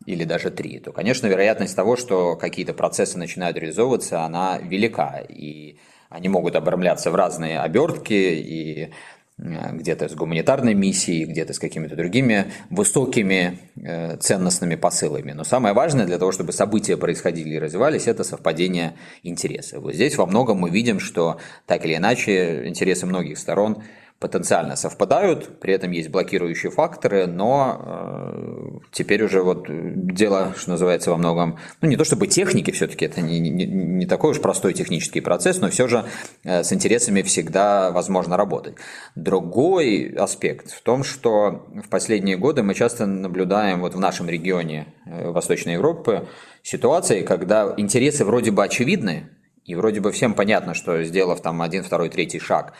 или 0.07 0.23
даже 0.23 0.51
три, 0.51 0.79
то, 0.79 0.93
конечно, 0.93 1.27
вероятность 1.27 1.75
того, 1.75 1.97
что 1.97 2.37
какие-то 2.37 2.73
процессы 2.73 3.17
начинают 3.17 3.57
реализовываться, 3.57 4.21
она 4.21 4.57
велика. 4.57 5.21
И 5.27 5.75
они 6.09 6.29
могут 6.29 6.55
обрамляться 6.55 7.11
в 7.11 7.15
разные 7.15 7.59
обертки 7.59 8.13
и 8.13 8.89
где-то 9.37 10.07
с 10.07 10.15
гуманитарной 10.15 10.73
миссией, 10.73 11.25
где-то 11.25 11.53
с 11.53 11.59
какими-то 11.59 11.95
другими 11.95 12.51
высокими 12.71 13.59
э, 13.75 14.17
ценностными 14.17 14.75
посылами. 14.75 15.33
Но 15.33 15.43
самое 15.43 15.75
важное 15.75 16.07
для 16.07 16.17
того, 16.17 16.31
чтобы 16.31 16.53
события 16.53 16.97
происходили 16.97 17.55
и 17.55 17.59
развивались, 17.59 18.07
это 18.07 18.23
совпадение 18.23 18.93
интересов. 19.23 19.83
Вот 19.83 19.93
здесь 19.93 20.17
во 20.17 20.25
многом 20.25 20.57
мы 20.57 20.71
видим, 20.71 20.99
что 20.99 21.37
так 21.67 21.85
или 21.85 21.95
иначе 21.95 22.65
интересы 22.65 23.05
многих 23.05 23.37
сторон 23.37 23.83
потенциально 24.19 24.75
совпадают, 24.75 25.59
при 25.59 25.73
этом 25.73 25.91
есть 25.91 26.09
блокирующие 26.09 26.71
факторы, 26.71 27.27
но 27.27 27.79
э, 27.79 28.79
теперь 28.91 29.23
уже 29.23 29.43
вот 29.43 29.67
дело, 29.69 30.55
что 30.57 30.71
называется, 30.71 31.11
во 31.11 31.17
многом, 31.17 31.59
ну 31.81 31.87
не 31.87 31.97
то 31.97 32.03
чтобы 32.03 32.25
техники 32.25 32.71
все-таки, 32.71 33.05
это 33.05 33.21
не, 33.21 33.39
не, 33.39 33.65
не 33.65 34.05
такой 34.07 34.31
уж 34.31 34.41
простой 34.41 34.73
технический 34.73 35.21
процесс, 35.21 35.61
но 35.61 35.69
все 35.69 35.87
же 35.87 36.05
э, 36.43 36.63
с 36.63 36.73
интересами 36.73 37.21
всегда 37.21 37.91
возможно 37.91 38.37
работать. 38.37 38.75
Другой 39.15 40.15
аспект 40.17 40.71
в 40.71 40.81
том, 40.81 41.03
что 41.03 41.67
в 41.75 41.87
последние 41.87 42.37
годы 42.37 42.63
мы 42.63 42.73
часто 42.73 43.05
наблюдаем 43.05 43.81
вот 43.81 43.93
в 43.93 43.99
нашем 43.99 44.27
регионе 44.27 44.95
э, 45.05 45.29
Восточной 45.29 45.73
Европы 45.73 46.27
ситуации, 46.63 47.21
когда 47.21 47.71
интересы 47.77 48.25
вроде 48.25 48.49
бы 48.49 48.63
очевидны, 48.63 49.29
и 49.63 49.75
вроде 49.75 49.99
бы 49.99 50.11
всем 50.11 50.33
понятно, 50.33 50.73
что 50.73 51.03
сделав 51.03 51.41
там 51.41 51.61
один, 51.61 51.83
второй, 51.83 52.09
третий 52.09 52.39
шаг, 52.39 52.73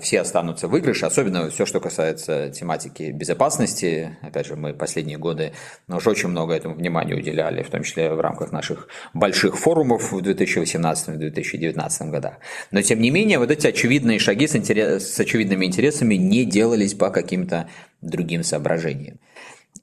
все 0.00 0.20
останутся 0.20 0.68
в 0.68 0.70
выигрыше, 0.70 1.06
особенно 1.06 1.48
все, 1.48 1.64
что 1.64 1.80
касается 1.80 2.50
тематики 2.50 3.10
безопасности. 3.10 4.18
Опять 4.20 4.46
же, 4.46 4.56
мы 4.56 4.74
последние 4.74 5.16
годы 5.18 5.52
ну, 5.86 5.96
уже 5.96 6.10
очень 6.10 6.28
много 6.28 6.54
этому 6.54 6.74
внимания 6.74 7.14
уделяли, 7.14 7.62
в 7.62 7.70
том 7.70 7.82
числе 7.82 8.12
в 8.12 8.20
рамках 8.20 8.52
наших 8.52 8.88
больших 9.14 9.58
форумов 9.58 10.12
в 10.12 10.18
2018-2019 10.18 12.10
годах. 12.10 12.34
Но, 12.70 12.82
тем 12.82 13.00
не 13.00 13.10
менее, 13.10 13.38
вот 13.38 13.50
эти 13.50 13.66
очевидные 13.66 14.18
шаги 14.18 14.46
с, 14.46 14.56
интерес, 14.56 15.14
с 15.14 15.20
очевидными 15.20 15.64
интересами 15.64 16.16
не 16.16 16.44
делались 16.44 16.92
по 16.94 17.08
каким-то 17.10 17.68
другим 18.02 18.42
соображениям. 18.42 19.18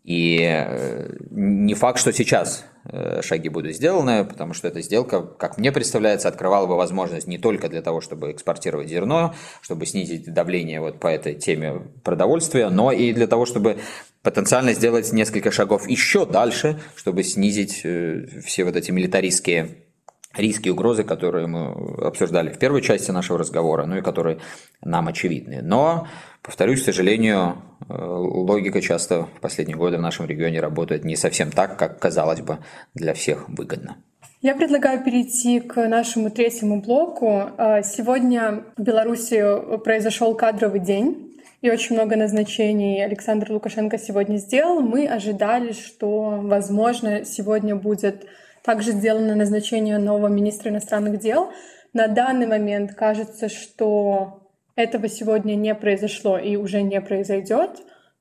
И 0.03 0.39
э, 0.41 1.09
не 1.29 1.73
факт, 1.73 1.99
что 1.99 2.11
сейчас 2.13 2.63
э, 2.63 2.78
шаги 3.21 3.49
будут 3.49 3.75
сделаны, 3.75 4.25
потому 4.25 4.53
что 4.53 4.67
эта 4.67 4.81
сделка, 4.81 5.21
как 5.21 5.57
мне 5.57 5.71
представляется, 5.71 6.27
открывала 6.27 6.67
бы 6.67 6.75
возможность 6.75 7.27
не 7.27 7.37
только 7.37 7.69
для 7.69 7.81
того, 7.81 8.01
чтобы 8.01 8.31
экспортировать 8.31 8.89
зерно, 8.89 9.35
чтобы 9.61 9.85
снизить 9.85 10.33
давление 10.33 10.79
вот 10.79 10.99
по 10.99 11.07
этой 11.07 11.35
теме 11.35 11.81
продовольствия, 12.03 12.69
но 12.69 12.91
и 12.91 13.13
для 13.13 13.27
того, 13.27 13.45
чтобы 13.45 13.77
потенциально 14.21 14.73
сделать 14.73 15.11
несколько 15.11 15.51
шагов 15.51 15.87
еще 15.87 16.25
дальше, 16.25 16.79
чтобы 16.95 17.23
снизить 17.23 17.81
э, 17.83 18.25
все 18.45 18.63
вот 18.63 18.75
эти 18.75 18.91
милитаристские 18.91 19.88
риски 20.35 20.67
и 20.67 20.71
угрозы, 20.71 21.03
которые 21.03 21.47
мы 21.47 21.73
обсуждали 22.05 22.49
в 22.49 22.59
первой 22.59 22.81
части 22.81 23.11
нашего 23.11 23.39
разговора, 23.39 23.85
ну 23.85 23.97
и 23.97 24.01
которые 24.01 24.39
нам 24.83 25.07
очевидны. 25.07 25.61
Но, 25.61 26.07
повторюсь, 26.41 26.81
к 26.81 26.85
сожалению, 26.85 27.57
э, 27.87 27.93
логика 27.93 28.81
часто 28.81 29.23
в 29.23 29.39
последние 29.41 29.77
годы 29.77 29.97
в 29.97 30.01
нашем 30.01 30.27
регионе 30.27 30.59
работает 30.59 31.03
не 31.03 31.15
совсем 31.15 31.51
так, 31.51 31.77
как 31.77 31.99
казалось 31.99 32.41
бы 32.41 32.59
для 32.93 33.13
всех 33.13 33.49
выгодно. 33.49 33.97
Я 34.41 34.55
предлагаю 34.55 35.03
перейти 35.03 35.59
к 35.59 35.75
нашему 35.87 36.29
третьему 36.29 36.81
блоку. 36.81 37.49
А, 37.57 37.81
сегодня 37.81 38.63
в 38.77 38.81
Беларуси 38.81 39.43
произошел 39.83 40.33
кадровый 40.33 40.79
день, 40.79 41.29
и 41.61 41.69
очень 41.69 41.95
много 41.95 42.15
назначений 42.15 43.03
Александр 43.03 43.51
Лукашенко 43.51 43.97
сегодня 43.97 44.37
сделал. 44.37 44.79
Мы 44.79 45.07
ожидали, 45.07 45.73
что, 45.73 46.39
возможно, 46.41 47.25
сегодня 47.25 47.75
будет 47.75 48.27
также 48.69 48.91
сделано 48.91 49.33
назначение 49.33 49.97
нового 49.97 50.27
министра 50.27 50.69
иностранных 50.69 51.17
дел. 51.17 51.49
На 51.91 52.07
данный 52.07 52.45
момент 52.45 52.93
кажется, 52.93 53.49
что 53.49 54.51
этого 54.75 55.09
сегодня 55.09 55.55
не 55.55 55.73
произошло 55.73 56.37
и 56.37 56.55
уже 56.55 56.83
не 56.83 57.01
произойдет. 57.01 57.71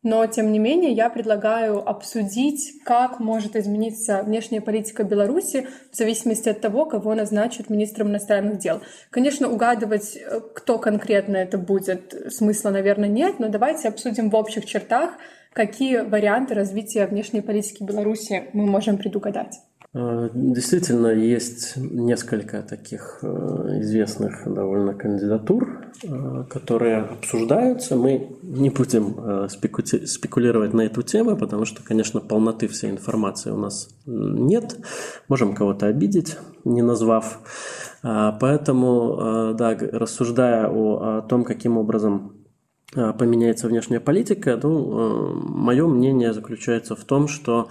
Но, 0.03 0.25
тем 0.25 0.51
не 0.51 0.59
менее, 0.59 0.93
я 0.93 1.11
предлагаю 1.11 1.87
обсудить, 1.87 2.83
как 2.87 3.21
может 3.21 3.57
измениться 3.57 4.23
внешняя 4.23 4.63
политика 4.63 5.05
Беларуси 5.05 5.69
в 5.93 5.97
зависимости 5.97 6.49
от 6.49 6.63
того, 6.63 6.87
кого 6.87 7.15
назначат 7.15 7.69
министром 7.69 8.09
иностранных 8.09 8.59
дел. 8.59 8.81
Конечно, 9.11 9.51
угадывать, 9.51 10.17
э, 10.17 10.41
кто 10.55 10.79
конкретно 10.79 11.37
это 11.37 11.59
будет, 11.59 12.33
смысла, 12.33 12.71
наверное, 12.71 13.11
нет, 13.11 13.39
но 13.39 13.51
давайте 13.51 13.89
обсудим 13.89 14.31
в 14.31 14.35
общих 14.35 14.65
чертах, 14.65 15.11
какие 15.53 15.99
варианты 15.99 16.55
развития 16.55 17.07
внешней 17.07 17.43
политики 17.43 17.83
Беларуси 17.83 18.45
мы 18.55 18.65
можем 18.65 18.97
предугадать. 18.97 19.59
Э, 19.99 20.31
действительно, 20.33 21.09
есть 21.09 21.77
несколько 21.77 22.63
таких 22.63 23.19
э, 23.23 23.27
известных 23.81 24.43
довольно 24.47 24.95
кандидатур, 24.95 25.87
э, 26.05 26.45
которые 26.49 26.99
обсуждаются. 26.99 27.97
Мы 27.97 28.29
не 28.43 28.71
будем 28.71 29.49
спекулировать 29.49 30.73
на 30.73 30.83
эту 30.83 31.03
тему, 31.03 31.37
потому 31.37 31.65
что, 31.65 31.83
конечно, 31.83 32.21
полноты 32.21 32.69
всей 32.69 32.91
информации 32.91 33.51
у 33.51 33.57
нас 33.57 33.89
нет. 34.07 34.77
Можем 35.29 35.55
кого-то 35.55 35.87
обидеть, 35.87 36.37
не 36.65 36.83
назвав. 36.83 37.41
Поэтому, 38.03 39.55
да, 39.59 39.77
рассуждая 39.93 40.69
о, 40.69 41.23
том, 41.23 41.45
каким 41.45 41.77
образом 41.77 42.35
поменяется 42.95 43.67
внешняя 43.67 44.01
политика, 44.01 44.59
ну, 44.63 45.35
мое 45.35 45.87
мнение 45.89 46.33
заключается 46.33 46.95
в 46.95 47.05
том, 47.05 47.27
что 47.27 47.69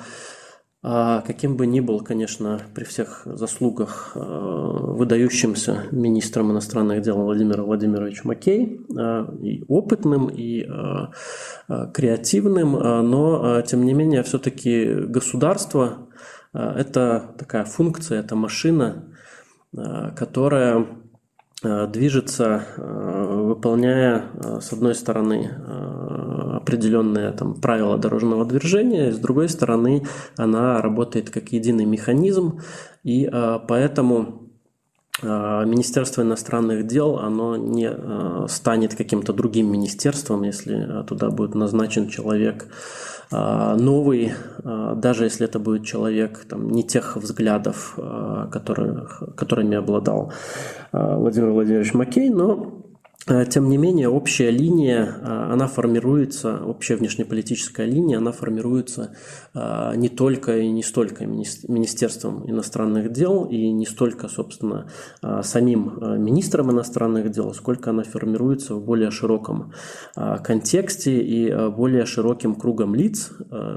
каким 1.26 1.58
бы 1.58 1.67
ни 1.67 1.82
был, 1.82 2.00
конечно, 2.00 2.62
при 2.73 2.86
всех 2.86 3.23
заслугах 3.26 4.13
э, 4.15 4.19
выдающимся 4.19 5.84
министром 5.91 6.52
иностранных 6.52 7.02
дел 7.02 7.17
Владимир 7.17 7.62
Владимирович 7.63 8.23
Макей, 8.23 8.80
э, 8.97 9.26
и 9.41 9.65
опытным, 9.67 10.30
и 10.30 10.65
э, 10.65 11.88
креативным, 11.93 12.71
но, 12.71 13.62
тем 13.63 13.86
не 13.86 13.93
менее, 13.93 14.23
все-таки 14.23 14.93
государство– 14.93 16.08
это 16.54 17.36
такая 17.38 17.65
функция, 17.65 18.21
это 18.21 18.36
машина, 18.36 19.13
которая 20.15 20.88
движется, 21.62 22.63
выполняя, 22.78 24.23
с 24.62 24.71
одной 24.71 24.95
стороны, 24.95 25.52
определенные 26.67 27.32
там, 27.32 27.56
правила 27.56 27.97
дорожного 27.97 28.45
движения, 28.45 29.12
с 29.12 29.17
другой 29.17 29.47
стороны 29.47 30.03
она 30.36 30.82
работает 30.82 31.30
как 31.30 31.53
единый 31.53 31.86
механизм, 31.86 32.60
и 33.03 33.25
а, 33.25 33.60
поэтому 33.60 34.49
а, 35.23 35.63
Министерство 35.63 36.23
иностранных 36.23 36.86
дел, 36.86 37.19
оно 37.19 37.56
не 37.56 37.88
а, 37.89 38.47
станет 38.49 38.95
каким-то 38.95 39.32
другим 39.32 39.71
министерством, 39.71 40.43
если 40.43 41.03
туда 41.08 41.30
будет 41.30 41.56
назначен 41.56 42.10
человек 42.10 42.67
новый, 43.30 44.32
даже 44.63 45.25
если 45.25 45.45
это 45.45 45.60
будет 45.60 45.84
человек 45.84 46.45
там, 46.49 46.69
не 46.69 46.84
тех 46.84 47.17
взглядов, 47.17 47.99
которые, 48.49 49.06
которыми 49.36 49.75
обладал 49.75 50.32
Владимир 50.93 51.49
Владимирович 51.49 51.93
Маккей, 51.93 52.30
но 52.30 52.87
тем 53.50 53.70
не 53.70 53.78
менее, 53.78 54.08
общая 54.08 54.52
линия, 54.52 55.04
э, 55.04 55.52
она 55.52 55.68
формируется, 55.68 56.62
общая 56.63 56.96
внешнеполитическая 56.96 57.86
линия, 57.86 58.20
она 58.20 58.32
формируется 58.32 59.16
э, 59.54 59.94
не 59.98 60.08
только 60.08 60.60
и 60.60 60.70
не 60.70 60.82
столько 60.82 61.26
Министерством 61.26 62.50
иностранных 62.50 63.12
дел 63.12 63.44
и 63.44 63.72
не 63.72 63.86
столько, 63.86 64.30
собственно, 64.30 64.90
самим 65.42 65.98
министром 66.24 66.72
иностранных 66.72 67.30
дел, 67.32 67.54
сколько 67.54 67.90
она 67.90 68.04
формируется 68.04 68.76
в 68.76 68.84
более 68.84 69.12
широком 69.12 69.74
контексте 70.16 71.20
и 71.20 71.70
более 71.70 72.06
широким 72.06 72.56
кругом 72.56 72.96
лиц. 72.96 73.32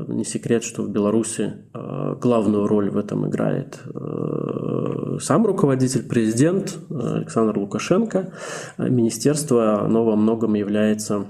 Не 0.09 0.25
секрет, 0.25 0.63
что 0.63 0.83
в 0.83 0.91
Беларуси 0.91 1.55
главную 1.73 2.67
роль 2.67 2.91
в 2.91 2.97
этом 2.97 3.29
играет 3.29 3.81
сам 5.21 5.47
руководитель, 5.47 6.03
президент 6.03 6.79
Александр 6.91 7.59
Лукашенко, 7.59 8.33
министерство 8.79 9.40
министерство, 9.41 9.85
оно 9.85 10.05
во 10.05 10.17
многом 10.17 10.55
является 10.55 11.27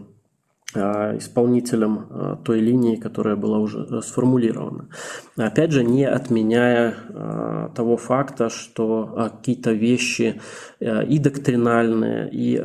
исполнителем 0.74 2.06
а, 2.10 2.36
той 2.36 2.60
линии, 2.60 2.96
которая 2.96 3.34
была 3.34 3.58
уже 3.58 3.86
э, 3.90 4.00
сформулирована. 4.02 4.88
Опять 5.36 5.72
же, 5.72 5.82
не 5.82 6.04
отменяя 6.04 6.94
а, 7.08 7.70
того 7.74 7.96
факта, 7.96 8.50
что 8.50 9.30
какие-то 9.32 9.72
вещи 9.72 10.40
э, 10.78 11.04
и 11.06 11.18
доктринальные, 11.18 12.30
и 12.30 12.62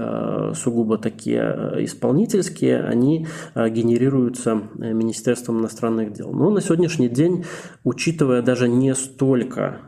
сугубо 0.53 0.97
такие 0.97 1.41
э, 1.41 1.83
исполнительские, 1.83 2.83
они 2.83 3.27
генерируются 3.55 4.61
Министерством 4.75 5.59
иностранных 5.59 6.13
дел. 6.13 6.31
Но 6.31 6.49
на 6.49 6.61
сегодняшний 6.61 7.09
день, 7.09 7.45
учитывая 7.83 8.41
даже 8.41 8.67
не 8.67 8.93
столько 8.93 9.79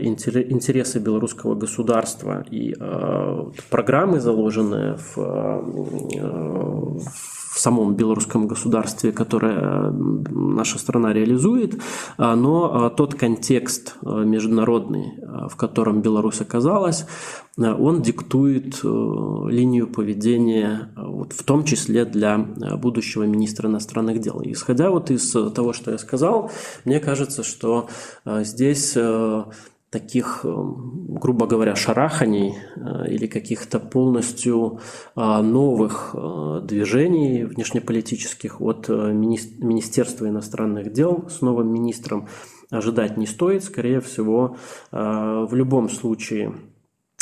интересы 0.00 0.98
белорусского 0.98 1.54
государства 1.54 2.44
и 2.50 2.74
программы, 3.70 4.20
заложенные 4.20 4.96
в 5.14 5.98
в 7.50 7.58
самом 7.58 7.94
белорусском 7.94 8.46
государстве, 8.46 9.12
которое 9.12 9.90
наша 9.90 10.78
страна 10.78 11.12
реализует, 11.12 11.80
но 12.18 12.90
тот 12.90 13.14
контекст 13.14 13.96
международный, 14.02 15.14
в 15.48 15.56
котором 15.56 16.02
Беларусь 16.02 16.40
оказалась, 16.40 17.06
он 17.56 18.02
диктует 18.02 18.80
линию 18.82 19.88
поведения, 19.88 20.90
вот, 20.96 21.32
в 21.32 21.42
том 21.42 21.64
числе 21.64 22.04
для 22.04 22.38
будущего 22.38 23.24
министра 23.24 23.68
иностранных 23.68 24.20
дел. 24.20 24.40
исходя 24.44 24.90
вот 24.90 25.10
из 25.10 25.30
того, 25.30 25.72
что 25.72 25.90
я 25.90 25.98
сказал, 25.98 26.50
мне 26.84 27.00
кажется, 27.00 27.42
что 27.42 27.88
здесь 28.24 28.96
таких, 29.90 30.40
э, 30.44 30.48
грубо 30.48 31.46
говоря, 31.46 31.74
шараханий 31.74 32.54
э, 32.76 33.08
или 33.08 33.26
каких-то 33.26 33.80
полностью 33.80 34.80
э, 35.16 35.42
новых 35.42 36.14
движений 36.64 37.44
внешнеполитических 37.44 38.60
от 38.60 38.88
Министерства 38.88 40.28
иностранных 40.28 40.92
дел 40.92 41.28
с 41.28 41.40
новым 41.40 41.72
министром 41.72 42.28
ожидать 42.70 43.16
не 43.16 43.26
стоит. 43.26 43.64
Скорее 43.64 44.00
всего, 44.00 44.56
в 44.90 45.48
любом 45.52 45.88
случае 45.88 46.54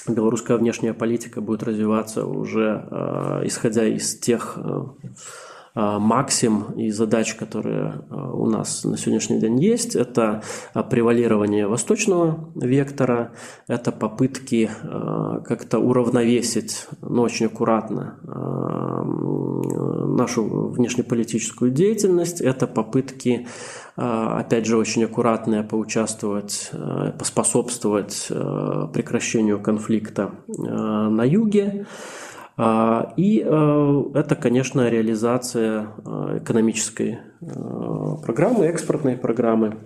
белорусская 0.08 0.56
внешняя 0.56 0.94
политика 0.94 1.40
будет 1.40 1.62
развиваться 1.62 2.26
уже 2.26 2.88
исходя 3.44 3.84
из 3.86 4.18
тех 4.18 4.58
максим 5.76 6.72
и 6.76 6.90
задач, 6.90 7.34
которые 7.34 8.02
а, 8.08 8.32
у 8.32 8.46
нас 8.46 8.82
на 8.84 8.96
сегодняшний 8.96 9.38
день 9.38 9.62
есть, 9.62 9.94
это 9.94 10.42
а, 10.72 10.82
превалирование 10.82 11.66
восточного 11.66 12.48
вектора, 12.54 13.32
это 13.68 13.92
попытки 13.92 14.70
как-то 15.44 15.78
уравновесить, 15.78 16.86
но 17.02 17.22
очень 17.22 17.46
аккуратно, 17.46 18.18
нашу 20.16 20.68
внешнеполитическую 20.68 21.70
деятельность, 21.70 22.40
это 22.40 22.66
попытки 22.66 23.46
опять 23.96 24.66
же, 24.66 24.76
очень 24.76 25.04
аккуратные 25.04 25.62
поучаствовать, 25.62 26.70
поспособствовать 27.18 28.28
прекращению 28.28 29.58
конфликта 29.60 30.32
на 30.46 31.24
юге. 31.24 31.86
А, 32.58 33.12
и 33.16 33.42
э, 33.44 34.02
это, 34.14 34.34
конечно, 34.34 34.88
реализация 34.88 35.88
э, 36.04 36.38
экономической 36.38 37.18
э, 37.40 37.46
программы, 38.24 38.64
экспортной 38.64 39.16
программы 39.16 39.76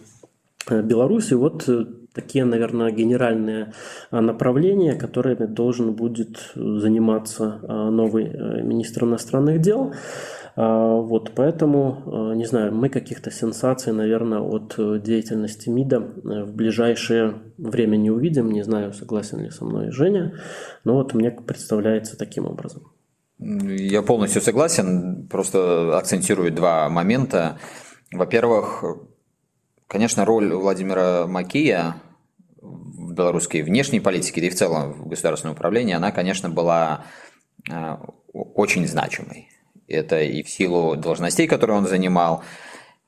Беларуси. 0.69 1.35
Вот 1.35 1.69
такие, 2.13 2.45
наверное, 2.45 2.91
генеральные 2.91 3.73
направления, 4.11 4.95
которыми 4.95 5.47
должен 5.47 5.93
будет 5.93 6.53
заниматься 6.55 7.61
новый 7.91 8.63
министр 8.63 9.05
иностранных 9.05 9.61
дел. 9.61 9.95
А, 10.57 10.97
вот, 10.97 11.33
поэтому, 11.35 12.33
не 12.35 12.45
знаю, 12.45 12.75
мы 12.75 12.89
каких-то 12.89 13.31
сенсаций, 13.31 13.93
наверное, 13.93 14.41
от 14.41 14.75
э, 14.79 14.99
деятельности 14.99 15.69
МИДа 15.69 15.97
э, 15.97 16.45
в 16.45 16.55
ближайшее 16.55 17.35
время 17.57 17.97
не 17.97 18.11
увидим. 18.11 18.51
Не 18.51 18.63
знаю, 18.63 18.93
согласен 18.93 19.41
ли 19.41 19.51
со 19.51 19.65
мной 19.65 19.91
Женя, 19.91 20.35
но 20.85 20.95
вот 20.95 21.15
мне 21.15 21.31
представляется 21.31 22.19
таким 22.19 22.47
образом. 22.47 22.83
Я 23.39 24.03
полностью 24.03 24.43
согласен, 24.43 25.29
просто 25.29 25.97
акцентирую 25.97 26.53
два 26.53 26.91
момента. 26.91 27.59
Во-первых, 28.13 28.85
конечно, 29.91 30.25
роль 30.25 30.55
Владимира 30.55 31.27
Макея 31.27 31.97
в 32.63 33.13
белорусской 33.13 33.63
внешней 33.63 33.99
политике, 33.99 34.41
да 34.41 34.47
и 34.47 34.51
в 34.51 34.55
целом 34.55 34.93
в 34.93 35.09
государственном 35.09 35.57
управлении, 35.57 35.95
она, 35.95 36.13
конечно, 36.13 36.49
была 36.49 37.05
э, 37.69 37.97
очень 38.33 38.87
значимой. 38.87 39.49
Это 39.89 40.21
и 40.21 40.45
в 40.45 40.49
силу 40.49 40.95
должностей, 40.95 41.49
которые 41.49 41.79
он 41.79 41.89
занимал. 41.89 42.45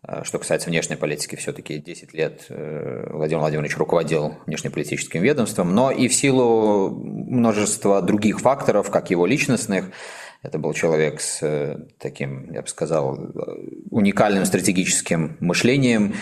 Э, 0.02 0.24
что 0.24 0.40
касается 0.40 0.70
внешней 0.70 0.96
политики, 0.96 1.36
все-таки 1.36 1.78
10 1.78 2.14
лет 2.14 2.46
э, 2.48 3.06
Владимир 3.12 3.40
Владимирович 3.40 3.76
руководил 3.76 4.34
внешнеполитическим 4.46 5.22
ведомством, 5.22 5.72
но 5.76 5.92
и 5.92 6.08
в 6.08 6.14
силу 6.14 6.90
множества 6.90 8.02
других 8.02 8.40
факторов, 8.40 8.90
как 8.90 9.10
его 9.10 9.24
личностных, 9.24 9.92
это 10.42 10.58
был 10.58 10.72
человек 10.72 11.20
с 11.20 11.78
таким, 11.98 12.52
я 12.52 12.62
бы 12.62 12.66
сказал, 12.66 13.16
уникальным 13.92 14.44
стратегическим 14.44 15.36
мышлением, 15.38 16.14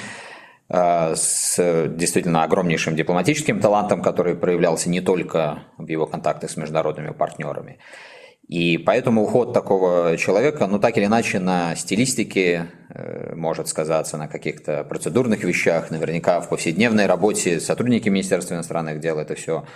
с 0.72 1.88
действительно 1.88 2.44
огромнейшим 2.44 2.94
дипломатическим 2.94 3.58
талантом, 3.58 4.02
который 4.02 4.36
проявлялся 4.36 4.88
не 4.88 5.00
только 5.00 5.64
в 5.78 5.88
его 5.88 6.06
контактах 6.06 6.48
с 6.48 6.56
международными 6.56 7.10
партнерами. 7.10 7.78
И 8.50 8.78
поэтому 8.78 9.22
уход 9.22 9.52
такого 9.52 10.16
человека, 10.16 10.66
ну 10.66 10.80
так 10.80 10.98
или 10.98 11.04
иначе, 11.04 11.38
на 11.38 11.76
стилистике 11.76 12.66
э, 12.88 13.32
может 13.36 13.68
сказаться, 13.68 14.16
на 14.16 14.26
каких-то 14.26 14.82
процедурных 14.82 15.44
вещах, 15.44 15.92
наверняка 15.92 16.40
в 16.40 16.48
повседневной 16.48 17.06
работе 17.06 17.60
сотрудники 17.60 18.08
Министерства 18.08 18.54
иностранных 18.54 18.98
дел 18.98 19.20
это 19.20 19.36
все 19.36 19.66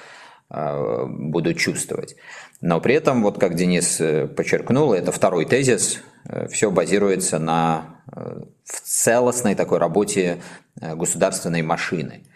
э, 0.51 1.05
будут 1.07 1.57
чувствовать. 1.57 2.17
Но 2.61 2.81
при 2.81 2.97
этом, 2.97 3.23
вот 3.23 3.39
как 3.39 3.55
Денис 3.55 4.01
э, 4.01 4.27
подчеркнул, 4.27 4.93
это 4.93 5.13
второй 5.13 5.45
тезис, 5.45 6.03
все 6.51 6.73
базируется 6.73 7.39
на 7.39 7.94
в 8.15 8.81
целостной 8.85 9.55
такой 9.55 9.79
работе 9.79 10.41
государственной 10.81 11.63
машины– 11.63 12.25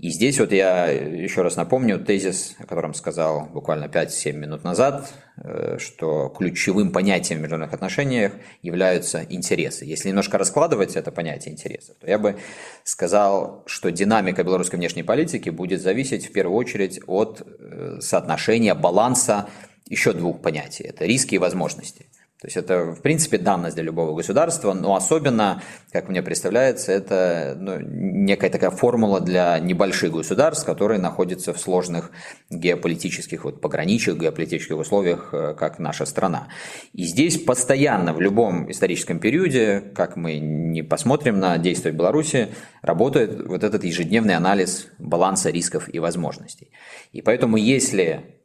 и 0.00 0.08
здесь 0.08 0.40
вот 0.40 0.50
я 0.50 0.86
еще 0.86 1.42
раз 1.42 1.56
напомню 1.56 2.02
тезис, 2.02 2.56
о 2.58 2.64
котором 2.64 2.94
сказал 2.94 3.46
буквально 3.52 3.84
5-7 3.84 4.32
минут 4.32 4.64
назад, 4.64 5.12
э, 5.36 5.76
что 5.78 6.30
ключевым 6.30 6.90
понятием 6.90 7.38
в 7.38 7.42
международных 7.42 7.74
отношениях 7.74 8.32
являются 8.62 9.22
интересы. 9.28 9.84
Если 9.84 10.08
немножко 10.08 10.38
раскладывать 10.38 10.96
это 10.96 11.12
понятие 11.12 11.52
интересов, 11.52 11.96
то 12.00 12.08
я 12.08 12.18
бы 12.18 12.38
сказал, 12.82 13.62
что 13.66 13.90
динамика 13.90 14.42
белорусской 14.42 14.78
внешней 14.78 15.02
политики 15.02 15.50
будет 15.50 15.82
зависеть 15.82 16.30
в 16.30 16.32
первую 16.32 16.56
очередь 16.56 16.98
от 17.06 17.42
э, 17.42 17.98
соотношения, 18.00 18.74
баланса 18.74 19.50
еще 19.84 20.14
двух 20.14 20.40
понятий. 20.40 20.84
Это 20.84 21.04
риски 21.04 21.34
и 21.34 21.38
возможности. 21.38 22.06
То 22.40 22.46
есть 22.46 22.56
это, 22.56 22.92
в 22.92 23.02
принципе, 23.02 23.36
данность 23.36 23.76
для 23.76 23.84
любого 23.84 24.16
государства, 24.16 24.72
но 24.72 24.96
особенно, 24.96 25.62
как 25.92 26.08
мне 26.08 26.22
представляется, 26.22 26.90
это 26.90 27.54
ну, 27.60 27.78
некая 27.80 28.48
такая 28.48 28.70
формула 28.70 29.20
для 29.20 29.58
небольших 29.58 30.10
государств, 30.12 30.64
которые 30.64 30.98
находятся 30.98 31.52
в 31.52 31.60
сложных 31.60 32.10
геополитических, 32.48 33.44
вот, 33.44 33.60
пограничных 33.60 34.18
геополитических 34.18 34.78
условиях, 34.78 35.28
э, 35.34 35.54
как 35.54 35.78
наша 35.78 36.06
страна. 36.06 36.48
И 36.94 37.04
здесь 37.04 37.36
постоянно, 37.36 38.14
в 38.14 38.22
любом 38.22 38.70
историческом 38.70 39.18
периоде, 39.18 39.92
как 39.94 40.16
мы 40.16 40.38
не 40.38 40.82
посмотрим 40.82 41.38
на 41.38 41.58
действия 41.58 41.92
Беларуси, 41.92 42.48
работает 42.80 43.46
вот 43.46 43.64
этот 43.64 43.84
ежедневный 43.84 44.34
анализ 44.34 44.88
баланса 44.98 45.50
рисков 45.50 45.92
и 45.92 45.98
возможностей. 45.98 46.70
И 47.12 47.20
поэтому, 47.20 47.58
если 47.58 48.39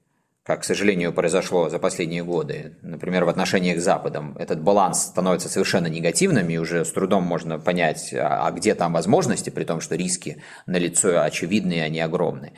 как, 0.45 0.61
к 0.61 0.63
сожалению, 0.63 1.11
произошло 1.11 1.69
за 1.69 1.79
последние 1.79 2.23
годы, 2.23 2.77
например, 2.83 3.25
в 3.25 3.29
отношениях 3.29 3.79
с 3.79 3.83
Западом, 3.83 4.37
этот 4.37 4.61
баланс 4.61 5.01
становится 5.01 5.49
совершенно 5.49 5.87
негативным, 5.87 6.47
и 6.49 6.57
уже 6.57 6.85
с 6.85 6.91
трудом 6.91 7.23
можно 7.23 7.57
понять, 7.57 8.13
а, 8.13 8.45
а 8.45 8.51
где 8.51 8.75
там 8.75 8.93
возможности, 8.93 9.49
при 9.49 9.63
том, 9.63 9.81
что 9.81 9.95
риски 9.95 10.37
налицо 10.67 11.19
очевидные, 11.23 11.83
они 11.83 11.99
огромные 11.99 12.53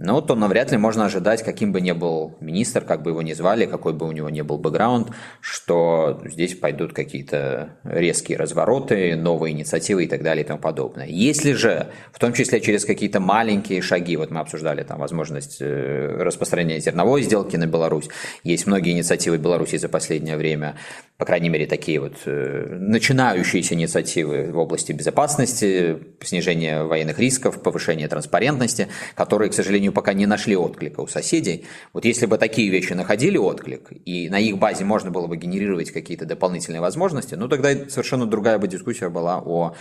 ну, 0.00 0.22
то 0.22 0.36
навряд 0.36 0.70
ли 0.70 0.78
можно 0.78 1.06
ожидать, 1.06 1.42
каким 1.42 1.72
бы 1.72 1.80
ни 1.80 1.90
был 1.90 2.36
министр, 2.40 2.82
как 2.84 3.02
бы 3.02 3.10
его 3.10 3.20
ни 3.20 3.32
звали, 3.32 3.66
какой 3.66 3.92
бы 3.92 4.06
у 4.06 4.12
него 4.12 4.30
ни 4.30 4.42
был 4.42 4.56
бэкграунд, 4.56 5.08
что 5.40 6.22
здесь 6.24 6.54
пойдут 6.54 6.92
какие-то 6.92 7.70
резкие 7.82 8.38
развороты, 8.38 9.16
новые 9.16 9.54
инициативы 9.54 10.04
и 10.04 10.06
так 10.06 10.22
далее 10.22 10.44
и 10.44 10.46
тому 10.46 10.60
подобное. 10.60 11.06
Если 11.06 11.52
же, 11.52 11.88
в 12.12 12.20
том 12.20 12.32
числе 12.32 12.60
через 12.60 12.84
какие-то 12.84 13.18
маленькие 13.18 13.82
шаги, 13.82 14.16
вот 14.16 14.30
мы 14.30 14.38
обсуждали 14.38 14.84
там 14.84 15.00
возможность 15.00 15.58
э, 15.60 16.16
распространения 16.22 16.78
зерновой 16.78 17.22
сделки 17.22 17.56
на 17.56 17.66
Беларусь, 17.66 18.08
есть 18.44 18.68
многие 18.68 18.92
инициативы 18.92 19.36
Беларуси 19.38 19.78
за 19.78 19.88
последнее 19.88 20.36
время, 20.36 20.76
по 21.16 21.24
крайней 21.24 21.48
мере, 21.48 21.66
такие 21.66 21.98
вот 21.98 22.14
э, 22.24 22.76
начинающиеся 22.78 23.74
инициативы 23.74 24.52
в 24.52 24.58
области 24.58 24.92
безопасности, 24.92 25.98
снижения 26.22 26.84
военных 26.84 27.18
рисков, 27.18 27.62
повышения 27.62 28.08
транспарентности, 28.08 28.88
которые, 29.14 29.50
к 29.50 29.54
сожалению, 29.54 29.92
пока 29.92 30.12
не 30.12 30.26
нашли 30.26 30.56
отклика 30.56 31.00
у 31.00 31.06
соседей. 31.06 31.66
Вот 31.92 32.04
если 32.04 32.26
бы 32.26 32.38
такие 32.38 32.70
вещи 32.70 32.92
находили 32.92 33.38
отклик, 33.38 33.88
и 34.04 34.28
на 34.28 34.38
их 34.38 34.58
базе 34.58 34.84
можно 34.84 35.10
было 35.10 35.26
бы 35.26 35.36
генерировать 35.36 35.90
какие-то 35.90 36.24
дополнительные 36.24 36.80
возможности, 36.80 37.34
ну 37.34 37.48
тогда 37.48 37.70
совершенно 37.88 38.26
другая 38.26 38.58
бы 38.58 38.68
дискуссия 38.68 39.08
была 39.08 39.40
о 39.44 39.74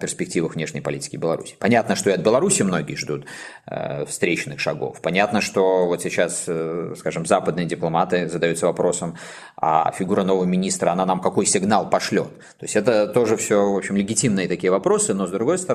перспективах 0.00 0.54
внешней 0.54 0.80
политики 0.80 1.16
Беларуси. 1.16 1.56
Понятно, 1.58 1.96
что 1.96 2.10
и 2.10 2.12
от 2.12 2.20
Беларуси 2.20 2.62
многие 2.62 2.94
ждут 2.94 3.24
э, 3.66 4.04
встречных 4.06 4.60
шагов. 4.60 5.00
Понятно, 5.02 5.40
что 5.40 5.86
вот 5.86 6.02
сейчас, 6.02 6.44
э, 6.46 6.94
скажем, 6.96 7.26
западные 7.26 7.66
дипломаты 7.66 8.28
задаются 8.28 8.66
вопросом, 8.66 9.16
а 9.56 9.90
фигура 9.90 10.22
нового 10.22 10.44
министра, 10.44 10.90
она 10.90 11.04
нам 11.04 11.20
какой 11.20 11.46
сигнал 11.46 11.90
пошлет? 11.90 12.28
То 12.58 12.64
есть 12.64 12.76
это 12.76 13.08
тоже 13.08 13.36
все, 13.36 13.72
в 13.72 13.76
общем, 13.76 13.96
легитимные 13.96 14.46
такие 14.46 14.70
вопросы, 14.70 15.14
но 15.14 15.26
с 15.26 15.30
другой 15.30 15.58
стороны, 15.58 15.71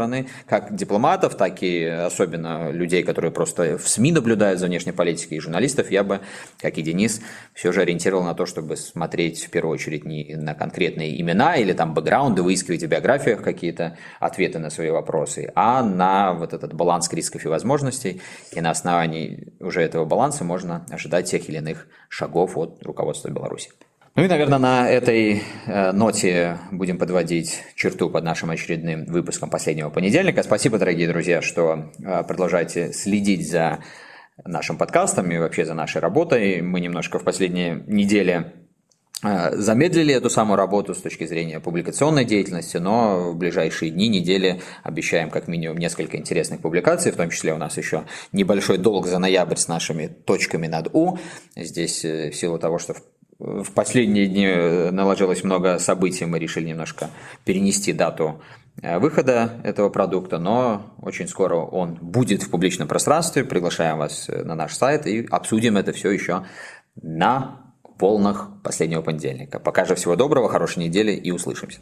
как 0.48 0.76
дипломатов, 0.76 1.36
так 1.36 1.64
и 1.64 1.84
особенно 1.84 2.72
людей, 2.72 3.04
которые 3.04 3.32
просто 3.32 3.78
в 3.78 3.88
СМИ 3.88 4.12
наблюдают 4.12 4.60
за 4.60 4.68
внешней 4.68 4.92
политикой 4.92 5.36
и 5.36 5.40
журналистов, 5.40 5.92
я 5.92 6.04
бы, 6.04 6.22
как 6.60 6.78
и 6.78 6.82
Денис, 6.82 7.22
все 7.54 7.72
же 7.72 7.82
ориентировал 7.82 8.24
на 8.24 8.34
то, 8.34 8.46
чтобы 8.46 8.78
смотреть 8.78 9.46
в 9.46 9.50
первую 9.50 9.74
очередь 9.74 10.06
не 10.06 10.36
на 10.36 10.54
конкретные 10.54 11.20
имена 11.20 11.56
или 11.56 11.74
там 11.74 11.94
бэкграунды, 11.94 12.44
выискивать 12.44 12.84
в 12.84 12.88
биографиях 12.88 13.42
какие-то 13.42 13.98
ответы 14.20 14.60
на 14.60 14.70
свои 14.70 14.90
вопросы, 14.90 15.52
а 15.56 15.84
на 15.84 16.34
вот 16.34 16.54
этот 16.54 16.74
баланс 16.74 17.12
рисков 17.12 17.46
и 17.46 17.48
возможностей. 17.48 18.22
И 18.52 18.62
на 18.62 18.72
основании 18.72 19.54
уже 19.60 19.82
этого 19.82 20.06
баланса 20.06 20.44
можно 20.44 20.86
ожидать 20.90 21.30
тех 21.30 21.50
или 21.50 21.58
иных 21.58 21.88
шагов 22.10 22.58
от 22.58 22.84
руководства 22.84 23.30
Беларуси. 23.30 23.72
Ну 24.18 24.24
и, 24.24 24.28
наверное, 24.28 24.58
на 24.58 24.90
этой 24.90 25.44
э, 25.68 25.92
ноте 25.92 26.58
будем 26.72 26.98
подводить 26.98 27.62
черту 27.76 28.10
под 28.10 28.24
нашим 28.24 28.50
очередным 28.50 29.06
выпуском 29.06 29.52
последнего 29.52 29.92
понедельника. 29.92 30.42
Спасибо, 30.42 30.80
дорогие 30.80 31.08
друзья, 31.08 31.44
что 31.44 31.92
э, 32.00 32.24
продолжаете 32.24 32.94
следить 32.94 33.48
за 33.48 33.78
нашим 34.44 34.80
подкастом 34.80 35.30
и 35.30 35.38
вообще 35.38 35.66
за 35.66 35.76
нашей 35.76 36.02
работой. 36.02 36.64
Мы 36.64 36.80
немножко 36.80 37.20
в 37.20 37.24
последние 37.24 37.84
недели 37.86 38.54
Э, 39.24 39.56
замедлили 39.56 40.14
эту 40.14 40.30
самую 40.30 40.58
работу 40.58 40.94
с 40.94 41.02
точки 41.02 41.26
зрения 41.26 41.60
публикационной 41.60 42.24
деятельности, 42.24 42.78
но 42.78 43.32
в 43.32 43.36
ближайшие 43.36 43.90
дни, 43.90 44.08
недели 44.08 44.62
обещаем 44.84 45.32
как 45.32 45.48
минимум 45.48 45.78
несколько 45.78 46.18
интересных 46.18 46.62
публикаций, 46.62 47.12
в 47.12 47.16
том 47.16 47.32
числе 47.32 47.54
у 47.54 47.58
нас 47.58 47.78
еще 47.78 48.04
небольшой 48.32 48.78
долг 48.78 49.08
за 49.08 49.18
ноябрь 49.18 49.56
с 49.56 49.68
нашими 49.68 50.08
точками 50.08 50.68
над 50.68 50.90
«у». 50.94 51.18
Здесь 51.56 52.04
в 52.04 52.34
силу 52.34 52.60
того, 52.60 52.78
что 52.78 52.94
в 52.94 53.02
последние 53.76 54.28
дни 54.28 54.45
э, 54.45 54.91
наложилось 54.91 55.43
много 55.43 55.80
событий, 55.80 56.26
мы 56.26 56.39
решили 56.39 56.69
немножко 56.69 57.10
перенести 57.45 57.93
дату 57.93 58.41
выхода 58.80 59.60
этого 59.63 59.89
продукта, 59.89 60.38
но 60.38 60.93
очень 61.02 61.28
скоро 61.28 61.56
он 61.56 61.95
будет 61.95 62.43
в 62.43 62.52
публичном 62.52 62.88
пространстве. 62.88 63.43
Приглашаем 63.43 63.97
вас 63.97 64.28
на 64.28 64.54
наш 64.54 64.76
сайт 64.76 65.08
и 65.08 65.26
обсудим 65.32 65.78
это 65.78 65.93
все 65.93 66.12
еще 66.12 66.45
на 67.02 67.73
волнах 68.00 68.50
последнего 68.63 69.02
понедельника. 69.02 69.60
Пока 69.60 69.86
же 69.86 69.95
всего 69.95 70.15
доброго, 70.15 70.50
хорошей 70.50 70.84
недели 70.84 71.12
и 71.12 71.32
услышимся. 71.32 71.80